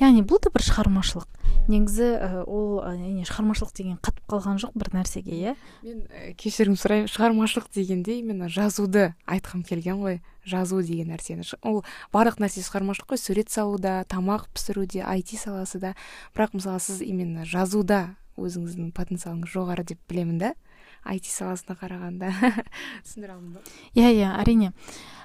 Яғни 0.00 0.22
бұл 0.26 0.40
да 0.42 0.50
бір 0.52 0.64
шығармашылық. 0.66 1.28
Негізі 1.70 2.08
ә, 2.16 2.42
ол 2.42 2.80
шығармашылық 3.28 3.72
деген 3.76 3.98
қатып 4.02 4.24
қалған 4.30 4.58
жоқ 4.62 4.72
бір 4.78 4.90
нәрсеге 4.96 5.36
иә? 5.36 5.54
Мен 5.84 6.00
кешірім 6.40 6.74
сұраймын. 6.80 7.10
Шығармашылық 7.12 7.68
дегенде 7.74 8.18
именно 8.18 8.48
жазуды 8.48 9.12
айтқым 9.26 9.62
келген 9.66 10.00
ғой. 10.02 10.20
Жазу 10.44 10.82
деген 10.82 11.12
нәрсені. 11.12 11.46
Ол 11.62 11.84
барлық 12.12 12.40
нәрсе 12.42 12.64
шығармашылық 12.66 13.14
қой. 13.14 13.20
Сурет 13.20 13.52
салуда 13.52 14.02
тамақ 14.10 14.48
пісіруде 14.54 15.04
айти 15.06 15.38
саласы 15.38 15.78
да. 15.78 15.94
Бірақ 16.34 16.58
мысалы 16.58 16.82
сіз 16.82 17.02
именно 17.06 17.46
жазуда 17.46 18.16
өзіңіздің 18.40 18.90
потенциалыңыз 18.96 19.54
жоғары 19.54 19.86
деп 19.86 20.00
білемін 20.10 20.42
да. 20.42 20.54
Айти 21.04 21.30
саласына 21.32 21.76
қарағанда. 21.80 22.32
Түсіндіре 23.06 23.34
алдым 23.34 23.56
ба 23.56 23.64
иә 23.98 24.12
иә 24.18 24.34
әрине. 24.42 24.72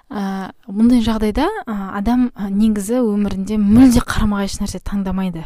Ә, 0.08 0.54
мұндай 0.72 1.04
жағдайда 1.04 1.48
адам 1.68 2.30
негізі 2.38 3.02
өмірінде 3.04 3.60
мүлде 3.60 4.04
қарама 4.08 4.44
қайшы 4.44 4.64
нәрсе 4.64 4.80
таңдамайды. 4.80 5.44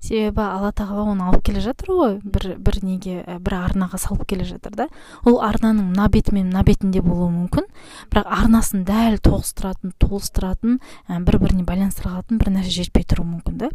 Себебі 0.00 0.42
алла 0.44 0.72
тағала 0.72 1.12
оны 1.12 1.28
алып 1.28 1.44
келе 1.46 1.62
жатыр 1.64 1.92
ғой. 1.94 2.16
Бір 2.24 2.56
бір 2.58 2.78
неге 2.82 3.22
бір 3.40 3.58
арнаға 3.60 4.00
салып 4.02 4.26
келе 4.28 4.46
жатыр 4.48 4.74
да. 4.76 4.88
Ол 5.24 5.40
арнаның 5.44 5.92
мына 5.92 6.08
беті 6.12 6.34
мен 6.36 6.50
мына 6.50 6.64
бетінде 6.66 7.02
болуы 7.04 7.30
мүмкін. 7.30 7.68
Бірақ 8.12 8.28
арнасын 8.40 8.84
дәл 8.88 9.20
тоғыстыратын 9.22 9.94
толыстыратын 10.02 10.80
бір 11.08 11.38
біріне 11.42 11.66
байланыстыратын 11.68 12.42
бір 12.42 12.52
нәрсе 12.56 12.82
жетпей 12.82 13.06
тұруы 13.06 13.28
мүмкін 13.36 13.58
да. 13.62 13.70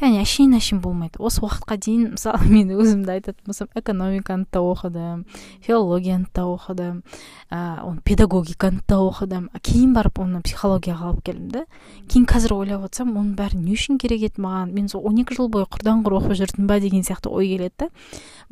Яғни 0.00 0.20
әшейін 0.20 0.56
әшейін 0.58 0.80
болмайды. 0.84 1.18
Осы 1.22 1.40
уақытқа 1.44 1.78
дейін 1.80 2.12
мысалы 2.14 2.48
мен 2.52 2.70
өзімді 2.76 3.16
айтатын 3.16 3.48
болсам 3.48 3.70
экономиканы 3.74 4.46
да 4.52 4.60
оқыдым 4.60 5.24
филологияны 5.64 6.28
да 6.34 6.44
оқыдым 6.50 7.02
ыыы 7.50 7.96
педагогиканы 8.04 8.82
да 8.88 9.00
оқыдым. 9.00 9.48
Кейін 9.62 9.94
барып 9.96 10.20
оны 10.20 10.42
психологияға 10.44 11.10
алып 11.10 11.24
келдім 11.30 11.48
да. 11.54 11.64
Кейін 12.10 12.26
қазір 12.28 12.56
ойлап 12.58 12.86
отырсам 12.86 13.14
оның 13.16 13.34
бәрі 13.38 13.60
не 13.62 13.76
үшін 13.76 14.00
керек 14.02 14.28
еді 14.28 14.44
маған? 14.44 14.74
Мен 14.76 14.88
сол 14.92 15.06
он 15.16 15.22
екі 15.24 15.32
жыл 15.32 15.48
бойы 15.48 15.64
құрдан 15.64 16.02
құр 16.04 16.18
оқып 16.18 16.36
жүрдім 16.36 16.66
ба 16.68 16.76
деген 16.80 17.00
сияқты 17.00 17.30
ой 17.32 17.48
келеді 17.48 17.72
да. 17.78 17.88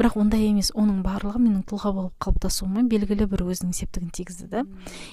Бірақ 0.01 0.17
ондай 0.17 0.49
емес 0.49 0.71
оның 0.73 1.03
барлығы 1.05 1.39
менің 1.43 1.65
тұлға 1.69 1.93
болып 1.93 2.15
қалыптасуыма 2.25 2.87
белгілі 2.89 3.29
бір 3.29 3.45
өзінің 3.53 3.75
септігін 3.77 4.09
тигізді 4.17 4.49
да. 4.49 4.63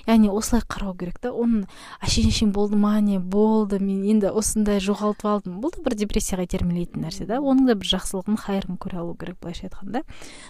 Яғни 0.08 0.32
осылай 0.32 0.64
қарау 0.64 0.96
керек 0.96 1.20
та 1.20 1.34
оның 1.36 1.68
әшейін 2.02 2.32
әшейін 2.32 2.54
болды 2.56 2.80
ма 2.80 2.96
не 3.04 3.20
болды 3.20 3.82
мен 3.84 4.06
енді 4.08 4.32
осындай 4.32 4.80
жоғалтып 4.80 5.28
алдым. 5.28 5.60
Бұл 5.62 5.76
да 5.76 5.84
бір 5.84 5.98
депрессияға 6.00 6.48
итермелейтін 6.48 7.04
нәрсе 7.04 7.28
да 7.28 7.42
оның 7.44 7.68
да 7.68 7.76
бір 7.76 7.92
жақсылығын 7.92 8.40
хайырын 8.40 8.80
көре 8.80 9.04
алу 9.04 9.14
керек 9.20 9.38
былайша 9.44 9.68
айтқанда. 9.68 10.06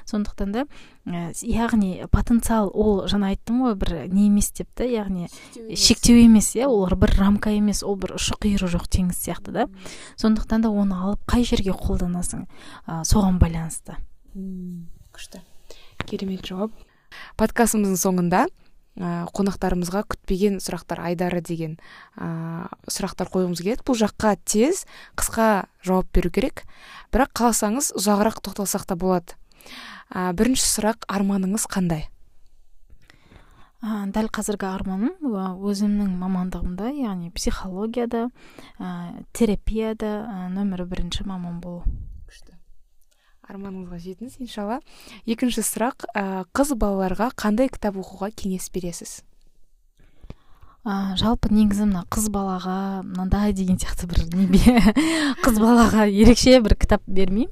Сондықтан 0.06 0.54
да 0.54 0.66
ә, 1.06 1.34
яғни 1.42 2.06
потенциал 2.14 2.70
ол 2.74 3.08
жаңа 3.10 3.34
айттым 3.34 3.66
ғой 3.66 3.76
бір 3.76 3.94
не 4.14 4.28
емес 4.30 4.52
деп 4.54 4.70
та 4.76 4.86
яғни 4.86 5.28
шектеу 5.76 6.22
емес. 6.22 6.54
иә 6.56 6.68
ол 6.68 6.86
бір 6.88 7.16
рамка 7.18 7.50
емес 7.50 7.84
ол 7.84 7.96
бір 7.96 8.16
ұшы 8.16 8.38
қиыры 8.38 8.70
жоқ 8.70 8.88
теңіз 8.88 9.18
сияқты 9.18 9.52
да. 9.52 9.68
Сондықтан 10.16 10.62
да 10.62 10.70
оны 10.70 10.91
алып 10.96 11.24
қай 11.30 11.46
жерге 11.48 11.74
қолданасың? 11.78 12.46
Ә, 12.88 13.02
соған 13.08 13.40
байланысты. 13.42 13.98
Күшті. 15.16 15.42
Керемет 16.06 16.46
жауап. 16.48 16.76
Подкастымыздың 17.40 18.00
соңында 18.00 18.46
ә, 19.00 19.26
қонақтарымызға 19.32 20.04
күтпеген 20.12 20.60
сұрақтар 20.64 21.02
айдары 21.08 21.42
деген 21.42 21.78
ә, 22.18 22.68
сұрақтар 22.92 23.32
қойғымыз 23.32 23.64
келеді. 23.64 23.86
Бұл 23.88 24.00
жаққа 24.04 24.36
тез 24.44 24.86
қысқа 25.20 25.68
жауап 25.88 26.12
беру 26.14 26.32
керек. 26.34 26.66
Бірақ 27.12 27.34
қаласаңыз 27.42 27.94
ұзағырақ 28.00 28.42
тоқталсақ 28.44 28.88
та 28.92 29.00
болады. 29.00 29.38
Ә, 30.12 30.32
бірінші 30.36 30.68
сұрақ 30.68 31.08
арманыңыз 31.08 31.68
қандай? 31.72 32.11
Ә, 33.82 34.06
дәл 34.14 34.30
қазіргі 34.34 34.68
арманым 34.70 35.16
өзімнің 35.26 36.14
мамандығымда 36.22 36.92
яғни 36.94 37.32
психологияда 37.34 38.28
ә, 38.78 38.92
терапияда 39.34 40.12
ә, 40.22 40.38
нөмірі 40.54 40.86
бірінші 40.92 41.26
маман 41.30 41.60
болу. 41.64 41.82
Күшті. 42.30 42.56
Арманыңызға 43.50 44.00
жетіңіз 44.06 44.38
иншалла. 44.46 44.80
Екінші 45.26 45.66
сұрақ 45.66 46.06
ә, 46.14 46.46
қыз 46.54 46.76
балаларға 46.78 47.32
қандай 47.34 47.72
кітап 47.74 47.98
оқуға 48.02 48.32
кеңес 48.38 48.70
бересіз? 48.74 49.22
Ә, 50.82 51.14
жалпы 51.20 51.52
негізі 51.54 51.86
мына 51.86 52.02
қыз 52.10 52.28
балаға 52.34 53.04
мынандай 53.06 53.54
деген 53.54 53.78
сияқты 53.82 54.08
бір 54.10 54.24
қыз 55.46 55.60
балаға 55.62 56.08
ерекше 56.10 56.58
бір 56.64 56.76
кітап 56.80 57.04
бермеймін. 57.06 57.52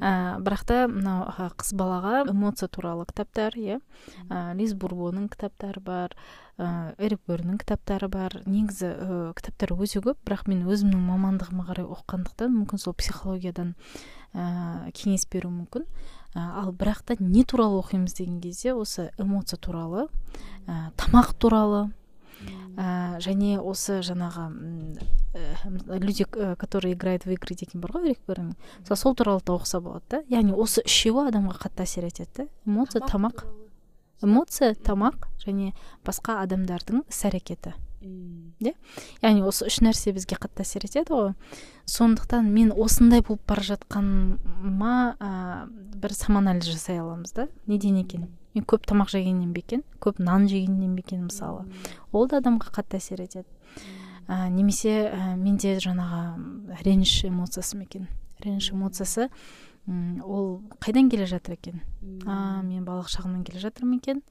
Ә, 0.00 0.40
бірақ 0.40 0.64
та 0.68 0.78
мынау 0.88 1.28
қыз 1.60 1.74
балаға 1.76 2.22
эмоция 2.30 2.70
туралы 2.72 3.04
кітаптар 3.10 3.56
иә. 3.60 3.80
Ә, 4.30 4.54
лиз 4.56 4.72
бурбоның 4.72 5.28
кітаптары 5.28 5.84
бар 5.84 6.16
ә, 6.56 6.94
эрик 6.96 7.20
бөрнің 7.28 7.60
кітаптары 7.60 8.08
бар. 8.08 8.40
Негізі 8.46 8.88
ә, 8.88 9.20
кітаптар 9.36 9.76
өте 9.76 10.00
көп 10.00 10.24
бірақ 10.24 10.48
мен 10.48 10.64
өзімнің 10.64 11.04
мамандығыма 11.04 11.68
қарай 11.68 11.84
оқығандықтан 11.84 12.56
мүмкін 12.56 12.80
сол 12.80 12.96
психологиядан 12.96 13.74
ә, 14.32 14.88
кеңес 14.96 15.28
беру 15.28 15.52
мүмкін. 15.52 15.84
Ә, 16.32 16.48
ал 16.64 16.72
бірақ 16.72 17.04
та 17.04 17.20
не 17.20 17.44
туралы 17.44 17.82
оқимыз 17.82 18.16
деген 18.16 18.40
кезде 18.40 18.72
осы 18.72 19.10
эмоция 19.18 19.58
туралы 19.58 20.08
ә, 20.66 20.92
тамақ 20.96 21.34
туралы 21.36 21.90
ә, 22.76 23.18
және 23.20 23.58
осы 23.60 24.00
жаңағы 24.06 24.46
ә, 25.34 25.98
люди 26.00 26.24
которые 26.24 26.94
играют 26.94 27.24
в 27.24 27.30
игры 27.30 27.54
деген 27.54 27.80
бар 27.80 27.92
ғой 27.92 28.16
мысалы 28.26 28.96
сол 28.96 29.14
туралы 29.14 29.42
да 29.44 29.54
оқыса 29.54 29.80
болады 29.80 30.04
да. 30.08 30.22
Яғни 30.28 30.52
осы 30.52 30.82
үшеуі 30.86 31.28
адамға 31.28 31.58
қатты 31.60 31.84
әсер 31.84 32.06
етеді 32.06 32.30
да. 32.44 32.48
Эмоция 32.66 33.02
тамақ 33.02 33.46
эмоция 34.22 34.74
тамақ 34.74 35.28
және 35.44 35.72
басқа 36.04 36.40
адамдардың 36.44 37.04
іс 37.08 37.22
әрекеті. 37.28 37.74
Иә 38.00 38.74
яғни 39.20 39.44
осы 39.44 39.66
үш 39.68 39.80
нәрсе 39.84 40.12
бізге 40.16 40.38
қатты 40.40 40.64
әсер 40.64 40.84
етеді 40.88 41.12
ғой. 41.12 41.32
Сондықтан 41.90 42.48
мен 42.52 42.72
осындай 42.72 43.24
болып 43.24 43.42
бара 43.48 43.64
жатқаныма 43.64 45.16
ә, 45.20 45.30
бір 45.68 46.14
самоанализ 46.16 46.68
жасай 46.68 47.00
аламыз 47.00 47.32
да. 47.36 47.48
Неден 47.66 48.00
екен? 48.00 48.28
Мен 48.54 48.64
көп 48.66 48.86
тамақ 48.90 49.10
жегеннен 49.12 49.52
бе 49.52 49.62
екен? 49.64 49.84
Көп 50.00 50.20
нан 50.22 50.48
жегеннен 50.48 50.94
бе 50.96 51.04
екен 51.04 51.24
мысалы? 51.28 51.66
Ол 52.12 52.28
да 52.28 52.40
адамға 52.40 52.72
қатты 52.74 52.98
әсер 53.00 53.22
етеді. 53.22 53.46
Ә, 54.26 54.48
немесе 54.50 55.10
ә, 55.10 55.36
менде 55.36 55.76
жаңағы 55.82 56.82
реніш 56.84 57.24
эмоциясы 57.28 57.78
ма 57.78 57.86
екен? 57.88 58.08
Реніш 58.44 58.72
эмоциясы 58.72 59.30
ол 59.88 60.60
қайдан 60.80 61.10
келе 61.10 61.26
жатыр 61.26 61.56
екен? 61.56 61.82
А 62.26 62.62
мен 62.62 62.84
балалық 62.84 63.10
шағымнан 63.10 63.44
келе 63.44 63.62
жатырмын 63.62 63.98
екен? 63.98 64.22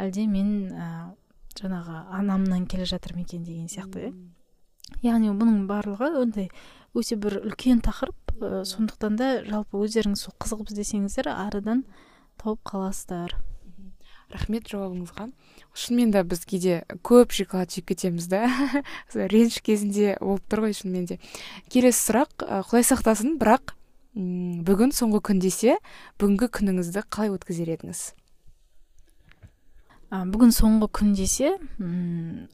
Әлде 0.00 0.26
мен 0.26 0.72
ә, 0.72 0.90
жаңағы 1.60 2.04
анамнан 2.18 2.66
келе 2.66 2.84
жатыр 2.84 3.16
ма 3.16 3.24
екен 3.24 3.44
деген 3.44 3.68
сияқты 3.68 4.10
иә 4.10 4.12
яғни 5.04 5.30
бұның 5.36 5.66
барлығы 5.70 6.10
ондай 6.20 6.48
өте 6.96 7.16
бір 7.20 7.38
үлкен 7.44 7.80
тақырып. 7.84 8.16
Ә, 8.40 8.64
сондықтан 8.64 9.16
да 9.20 9.30
жалпы 9.46 9.80
өздеріңіз 9.84 10.24
сол 10.26 10.34
қызығып 10.40 10.72
іздесеңіздер 10.72 11.30
арадан 11.32 11.84
тауып 12.40 12.62
қаласыздар. 12.66 13.36
Рахмет 14.32 14.70
жауабыңызға. 14.70 15.28
Шынымен 15.74 16.14
де 16.14 16.22
біз 16.26 16.44
кейде 16.48 16.80
көп 17.06 17.34
шоколад 17.34 17.70
жеп 17.74 17.90
кетеміз 17.90 18.28
да. 18.30 18.46
Реніш 19.14 19.60
кезінде 19.64 20.16
болып 20.20 20.46
тұр 20.50 20.66
ғой 20.66 20.76
шынымен 20.78 21.10
де. 21.10 21.18
Келесі 21.70 22.10
сұрақ 22.10 22.46
құдай 22.68 22.86
сақтасын 22.86 23.36
бірақ 23.40 23.74
бүгін 24.14 24.94
соңғы 24.94 25.20
күн 25.30 25.42
десе 25.42 25.76
бүгінгі 26.18 26.50
күніңізді 26.56 27.04
қалай 27.06 27.30
өткізер 27.36 27.70
едіңіз? 27.76 28.00
Бүгін 30.10 30.50
соңғы 30.50 30.88
күн 30.98 31.12
десе 31.14 31.52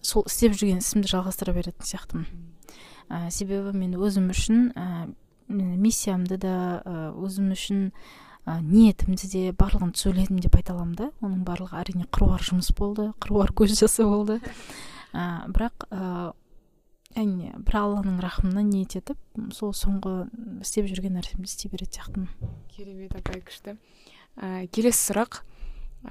сол 0.04 0.26
істеп 0.28 0.52
жүрген 0.58 0.82
ісімді 0.84 1.08
жалғастыра 1.08 1.56
беретін 1.56 1.88
сияқтымын 1.88 3.30
себебі 3.32 3.72
мен 3.72 3.94
өзім 3.96 4.28
үшін 4.34 4.70
ә, 4.74 5.08
миссиямды 5.48 6.36
да 6.42 6.82
өзім 7.14 7.52
үшін 7.54 7.82
ә, 8.46 8.60
ниетімді 8.62 9.28
де 9.32 9.42
барлығын 9.52 9.92
түзуледім 9.96 10.40
деп 10.40 10.56
айта 10.56 10.74
аламын 10.74 10.96
да. 10.96 11.10
Оның 11.20 11.42
барлығы 11.46 11.80
әрине 11.82 12.06
қыруар 12.14 12.44
жұмыс 12.46 12.70
болды 12.78 13.10
қыруар 13.22 13.52
көз 13.58 13.74
жасы 13.80 14.06
болды. 14.06 14.38
Ә, 15.12 15.46
бірақ 15.50 15.88
ә, 15.90 16.32
әне 17.18 17.52
бір 17.58 17.78
алланың 17.82 18.20
рахымына 18.22 18.62
ниет 18.66 18.96
етіп 18.98 19.18
сол 19.56 19.72
соңғы 19.76 20.28
істеп 20.62 20.88
жүрген 20.90 21.16
нәрсемді 21.18 21.50
істей 21.50 21.72
беретін 21.72 21.98
сияқтымын. 21.98 22.52
Керемет 22.76 23.16
апай 23.18 23.42
күшті. 23.42 23.76
Ә, 24.36 24.66
келесі 24.70 25.10
сұрақ. 25.10 25.42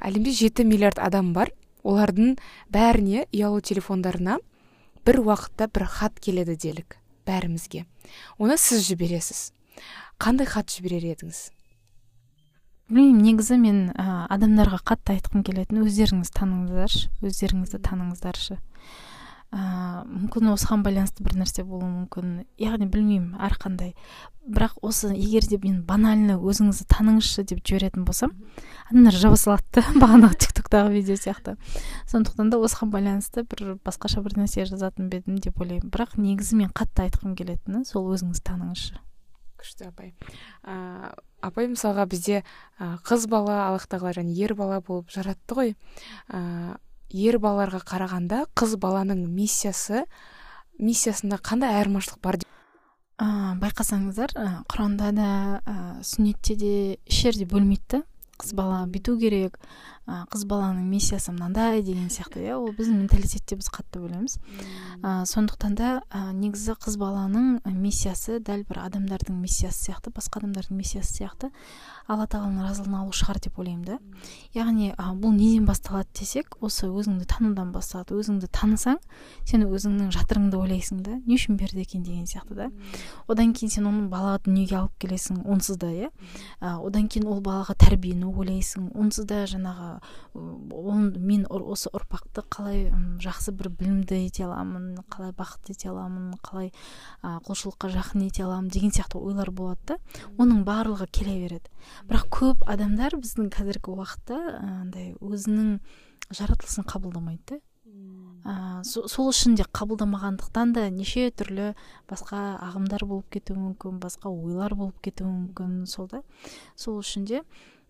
Әлемде 0.01 0.33
жеті 0.35 0.65
миллиард 0.67 0.99
адам 0.99 1.31
бар. 1.33 1.53
Олардың 1.85 2.35
бәріне 2.73 3.27
ұялы 3.29 3.61
телефондарына 3.61 4.39
бір 5.05 5.21
уақытта 5.21 5.69
бір 5.69 5.85
хат 5.85 6.17
келеді 6.19 6.55
делік 6.57 6.97
бәрімізге. 7.29 7.85
Оны 8.41 8.57
сіз 8.57 8.81
жібересіз. 8.89 9.51
Қандай 10.17 10.49
хат 10.49 10.73
жіберер 10.73 11.05
едіңіз? 11.13 11.51
Білмеймін 12.89 13.23
негізі 13.25 13.57
мен 13.61 13.81
ә, 13.95 14.25
адамдарға 14.33 14.81
қатты 14.85 15.15
айтқым 15.15 15.43
келетін. 15.45 15.81
Өздеріңіз 15.85 16.31
таныңыздаршы 16.35 17.09
өздеріңізді 17.25 17.81
таныңыздаршы. 17.85 18.59
Ә, 19.55 19.59
мүмкін 20.05 20.51
осыған 20.51 20.83
байланысты 20.85 21.23
бір 21.25 21.37
нәрсе 21.39 21.63
болуы 21.65 21.87
мүмкін. 21.87 22.43
Яғни 22.61 22.89
білмеймін 22.91 23.39
әрқандай. 23.47 23.93
Бірақ 24.45 24.77
осы 24.85 25.13
егер 25.15 25.47
де 25.49 25.57
мен 25.63 25.81
банально 25.87 26.35
өзіңізді 26.37 26.85
таныңызшы 26.91 27.45
деп 27.49 27.63
жіберетін 27.65 28.05
болсам 28.05 28.35
адамдар 28.91 29.15
жаба 29.17 29.37
салады 29.39 29.65
да 29.73 29.83
бағанағы 30.01 30.37
тик 30.43 30.53
токтағы 30.59 30.91
видео 30.93 31.17
сияқты. 31.17 31.55
Сондықтан 32.11 32.51
да 32.53 32.59
осыған 32.61 32.91
байланысты 32.93 33.45
бір 33.49 33.79
басқаша 33.85 34.21
бір 34.25 34.37
нәрсе 34.43 34.67
жазатын 34.69 35.09
ба 35.09 35.21
едім 35.21 35.39
деп 35.41 35.57
ойлаймын. 35.61 35.89
Бірақ 35.89 36.19
негізі 36.21 36.59
мен 36.61 36.69
қатты 36.69 37.07
айтқым 37.07 37.33
келетіні 37.39 37.85
сол 37.89 38.11
өзіңізді 38.13 38.45
таныңызшы. 38.45 38.99
Күшті 39.57 39.87
апай. 39.89 40.13
Ә, 40.61 41.15
апай 41.45 41.69
мысалға 41.71 42.07
бізде 42.09 42.41
қыз 42.79 43.27
бала 43.31 43.67
аллах 43.67 43.87
тағала 43.91 44.15
және 44.17 44.35
ер 44.37 44.55
бала 44.57 44.81
болып 44.81 45.11
жаратты 45.13 45.57
ғой. 45.57 45.75
Ә, 46.29 46.77
ер 47.13 47.37
балаларға 47.39 47.83
қарағанда 47.85 48.45
қыз 48.57 48.75
баланың 48.81 49.25
миссиясы 49.29 50.05
миссиясында 50.79 51.39
қандай 51.39 51.77
айырмашылық 51.79 52.19
бар 52.23 52.39
ә, 52.41 53.27
байқасаңыздар 53.61 54.35
құранда 54.71 55.11
да 55.15 55.29
ә, 55.63 55.75
сүннетте 56.03 56.57
де 56.59 56.73
еш 57.05 57.21
жерде 57.21 57.47
бөлмейді 57.47 58.03
қыз 58.39 58.55
бала 58.55 58.85
бүйту 58.85 59.17
керек 59.19 59.59
қыз 60.05 60.43
баланың 60.45 60.85
миссиясы 60.85 61.33
мынандай 61.33 61.81
деген 61.81 62.11
сияқты 62.13 62.43
иә 62.43 62.59
ол 62.59 62.69
біздің 62.77 62.99
менталитетте 62.99 63.55
біз 63.57 63.71
қатты 63.73 63.97
бөлеміз. 64.03 64.35
Ә, 65.01 65.25
сондықтан 65.25 65.73
да 65.73 66.03
ә, 66.13 66.29
негізі 66.29 66.75
қыз 66.77 66.99
баланың 67.01 67.63
миссиясы 67.65 68.37
дәл 68.37 68.61
бір 68.69 68.83
адамдардың 68.83 69.39
миссиясы 69.41 69.87
сияқты 69.89 70.13
басқа 70.13 70.43
адамдардың 70.43 70.77
миссиясы 70.77 71.23
сияқты 71.23 71.49
алла 72.05 72.27
тағаланың 72.29 72.67
разылығын 72.67 72.99
алу 72.99 73.15
шығар 73.17 73.39
деп 73.41 73.57
ойлаймын 73.57 73.85
да. 73.87 73.97
Яғни 74.53 74.91
ә, 74.93 75.07
бұл 75.17 75.33
неден 75.33 75.65
басталады 75.65 76.13
десек 76.13 76.53
осы 76.61 76.85
өзіңді 76.85 77.25
танудан 77.25 77.73
басталады 77.73 78.13
өзіңді 78.13 78.51
танысаң 78.53 79.01
сен 79.41 79.65
өзіңнің 79.65 80.13
жатырыңды 80.13 80.59
ойлайсың 80.61 81.01
да 81.01 81.17
не 81.25 81.39
үшін 81.39 81.57
берді 81.57 81.81
екен 81.81 82.05
деген 82.05 82.29
сияқты 82.29 82.53
да. 82.53 82.69
Одан 83.25 83.57
кейін 83.57 83.73
сен 83.73 83.89
оның 83.89 84.11
балаға 84.13 84.43
дүниеге 84.45 84.77
алып 84.83 84.93
келесің 85.01 85.41
онсыз 85.49 85.81
да 85.81 85.89
иә. 85.89 86.11
Одан 86.61 87.09
кейін 87.09 87.25
ол 87.25 87.41
балаға 87.41 87.73
тәрбиені 87.73 88.24
ойлайсың. 88.29 88.89
Онсыз 88.95 89.27
да 89.29 89.43
жаңағы 89.49 89.89
он, 90.35 91.11
мен 91.19 91.45
осы 91.49 91.91
ұрпақты 91.95 92.43
қалай 92.51 92.87
жақсы 93.23 93.53
бір 93.55 93.69
білімді 93.79 94.21
ете 94.25 94.45
аламын 94.47 94.97
қалай 95.11 95.35
бақытты 95.35 95.75
ете 95.75 95.89
аламын 95.91 96.33
қалай 96.45 96.71
ә, 97.21 97.37
құлшылыққа 97.45 97.91
жақын 97.95 98.25
ете 98.27 98.45
аламын 98.47 98.71
деген 98.73 98.95
сияқты 98.95 99.21
ойлар 99.21 99.51
болады 99.51 99.95
да. 99.95 99.99
Оның 100.37 100.65
барлығы 100.65 101.07
келе 101.11 101.37
береді. 101.45 101.71
Бірақ 102.09 102.27
көп 102.33 102.65
адамдар 102.69 103.17
біздің 103.19 103.51
қазіргі 103.53 103.95
уақытта 103.95 104.41
андай 104.81 105.13
өзінің 105.21 105.79
жаратылысын 106.31 106.87
қабылдамайды 106.89 107.55
да. 107.55 107.63
Сол 108.85 109.31
үшін 109.31 109.55
де 109.57 109.63
қабылдамағандықтан 109.73 110.73
да 110.75 110.83
неше 110.93 111.31
түрлі 111.33 111.71
басқа 112.05 112.59
ағымдар 112.61 113.01
болып 113.09 113.31
кетуі 113.33 113.57
мүмкін 113.57 113.97
басқа 114.03 114.29
ойлар 114.29 114.75
болып 114.77 114.99
кетуі 115.01 115.31
мүмкін 115.31 115.87
сол 115.89 116.05
да. 116.11 116.21
Сол 116.77 116.99
үшін 117.01 117.25
де 117.25 117.41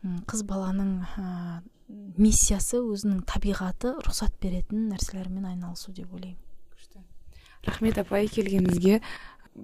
қыз 0.03 0.43
баланың 0.47 0.91
ә, 1.17 1.61
миссиясы 2.17 2.81
өзінің 2.81 3.23
табиғаты 3.29 3.95
рұқсат 4.05 4.35
беретін 4.41 4.89
нәрселермен 4.91 5.45
айналысу 5.51 5.93
деп 5.93 6.11
ойлаймын. 6.13 6.41
Рахмет 7.65 7.97
апай 7.97 8.27
келгеніңізге. 8.29 8.99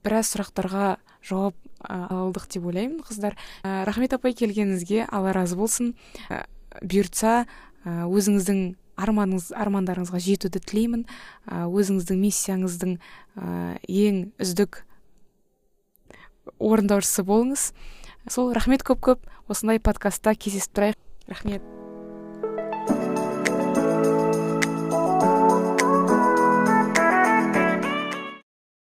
Біраз 0.01 0.31
сұрақтарға 0.33 0.95
жауап 1.21 1.57
алдық 1.85 2.47
деп 2.49 2.65
ойлаймын 2.65 3.03
қыздар. 3.05 3.35
Ә, 3.61 3.83
рахмет 3.85 4.15
апай 4.17 4.33
келгеніңізге. 4.33 5.05
Алла 5.11 5.35
разы 5.37 5.57
болсын. 5.59 5.93
Ә, 6.29 6.47
бұйыртса 6.81 7.45
өзіңіздің 7.85 8.63
арманыңыз 9.01 9.51
армандарыңызға 9.57 10.21
жетуді 10.21 10.61
тілеймін. 10.61 11.05
Өзіңіздің 11.49 12.19
миссияңыздың 12.21 12.97
ең 13.89 14.19
үздік 14.41 14.83
орындаушысы 16.61 17.25
болыңыз. 17.25 17.71
Сол 18.29 18.51
рахмет 18.53 18.85
көп 18.85 19.01
көп 19.01 19.25
осындай 19.51 19.83
подкастта 19.83 20.35
кездесіп 20.35 20.79
тұрайық. 20.79 20.99
Рахмет 21.31 21.80